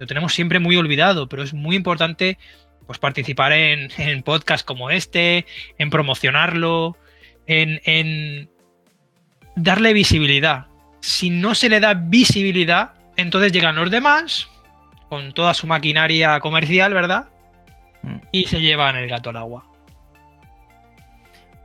[0.00, 2.36] Lo tenemos siempre muy olvidado, pero es muy importante
[2.86, 5.46] pues participar en, en podcasts como este,
[5.78, 6.96] en promocionarlo,
[7.46, 8.48] en,
[9.56, 10.66] darle visibilidad.
[11.00, 14.48] Si no se le da visibilidad, entonces llegan los demás
[15.08, 17.28] con toda su maquinaria comercial, ¿verdad?
[18.02, 18.16] Mm.
[18.32, 19.66] Y se llevan el gato al agua.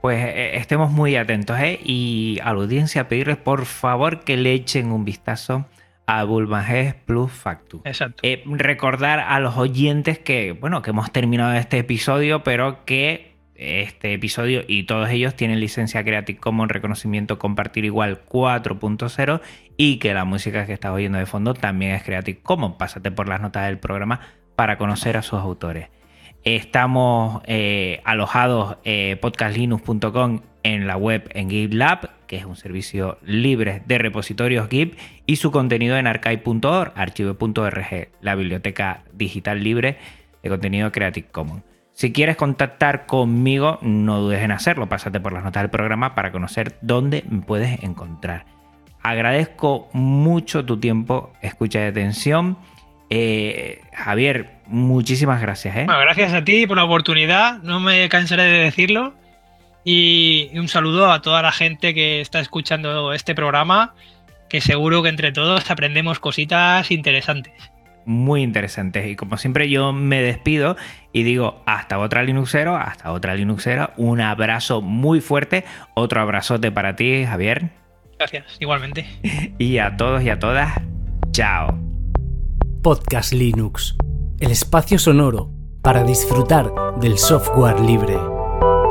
[0.01, 1.79] Pues eh, estemos muy atentos, ¿eh?
[1.83, 5.65] Y a la audiencia pedirles por favor que le echen un vistazo
[6.09, 7.81] a Bulmages Plus Factu.
[7.85, 8.21] Exacto.
[8.23, 14.13] Eh, recordar a los oyentes que, bueno, que hemos terminado este episodio, pero que este
[14.13, 19.41] episodio y todos ellos tienen licencia Creative Commons reconocimiento compartir igual 4.0
[19.77, 22.77] y que la música que estás oyendo de fondo también es Creative Commons.
[22.77, 24.19] Pásate por las notas del programa
[24.55, 25.89] para conocer a sus autores.
[26.43, 33.81] Estamos eh, alojados eh, podcastlinux.com en la web en GitLab, que es un servicio libre
[33.85, 39.97] de repositorios Git, y su contenido en archive.org, archive.org, la biblioteca digital libre
[40.43, 41.63] de contenido Creative Commons.
[41.99, 46.31] Si quieres contactar conmigo, no dudes en hacerlo, pásate por las notas del programa para
[46.31, 48.45] conocer dónde me puedes encontrar.
[49.01, 52.57] Agradezco mucho tu tiempo, escucha de atención.
[53.09, 55.75] Eh, Javier, muchísimas gracias.
[55.75, 55.87] ¿eh?
[55.87, 59.13] gracias a ti por la oportunidad, no me cansaré de decirlo.
[59.83, 63.93] Y un saludo a toda la gente que está escuchando este programa,
[64.49, 67.53] que seguro que entre todos aprendemos cositas interesantes.
[68.05, 69.07] Muy interesantes.
[69.07, 70.75] Y como siempre yo me despido
[71.13, 73.93] y digo hasta otra Linuxero, hasta otra Linuxera.
[73.97, 75.63] Un abrazo muy fuerte.
[75.93, 77.69] Otro abrazote para ti, Javier.
[78.17, 79.05] Gracias, igualmente.
[79.59, 80.73] Y a todos y a todas,
[81.31, 81.77] chao.
[82.81, 83.95] Podcast Linux,
[84.39, 85.51] el espacio sonoro
[85.81, 88.17] para disfrutar del software libre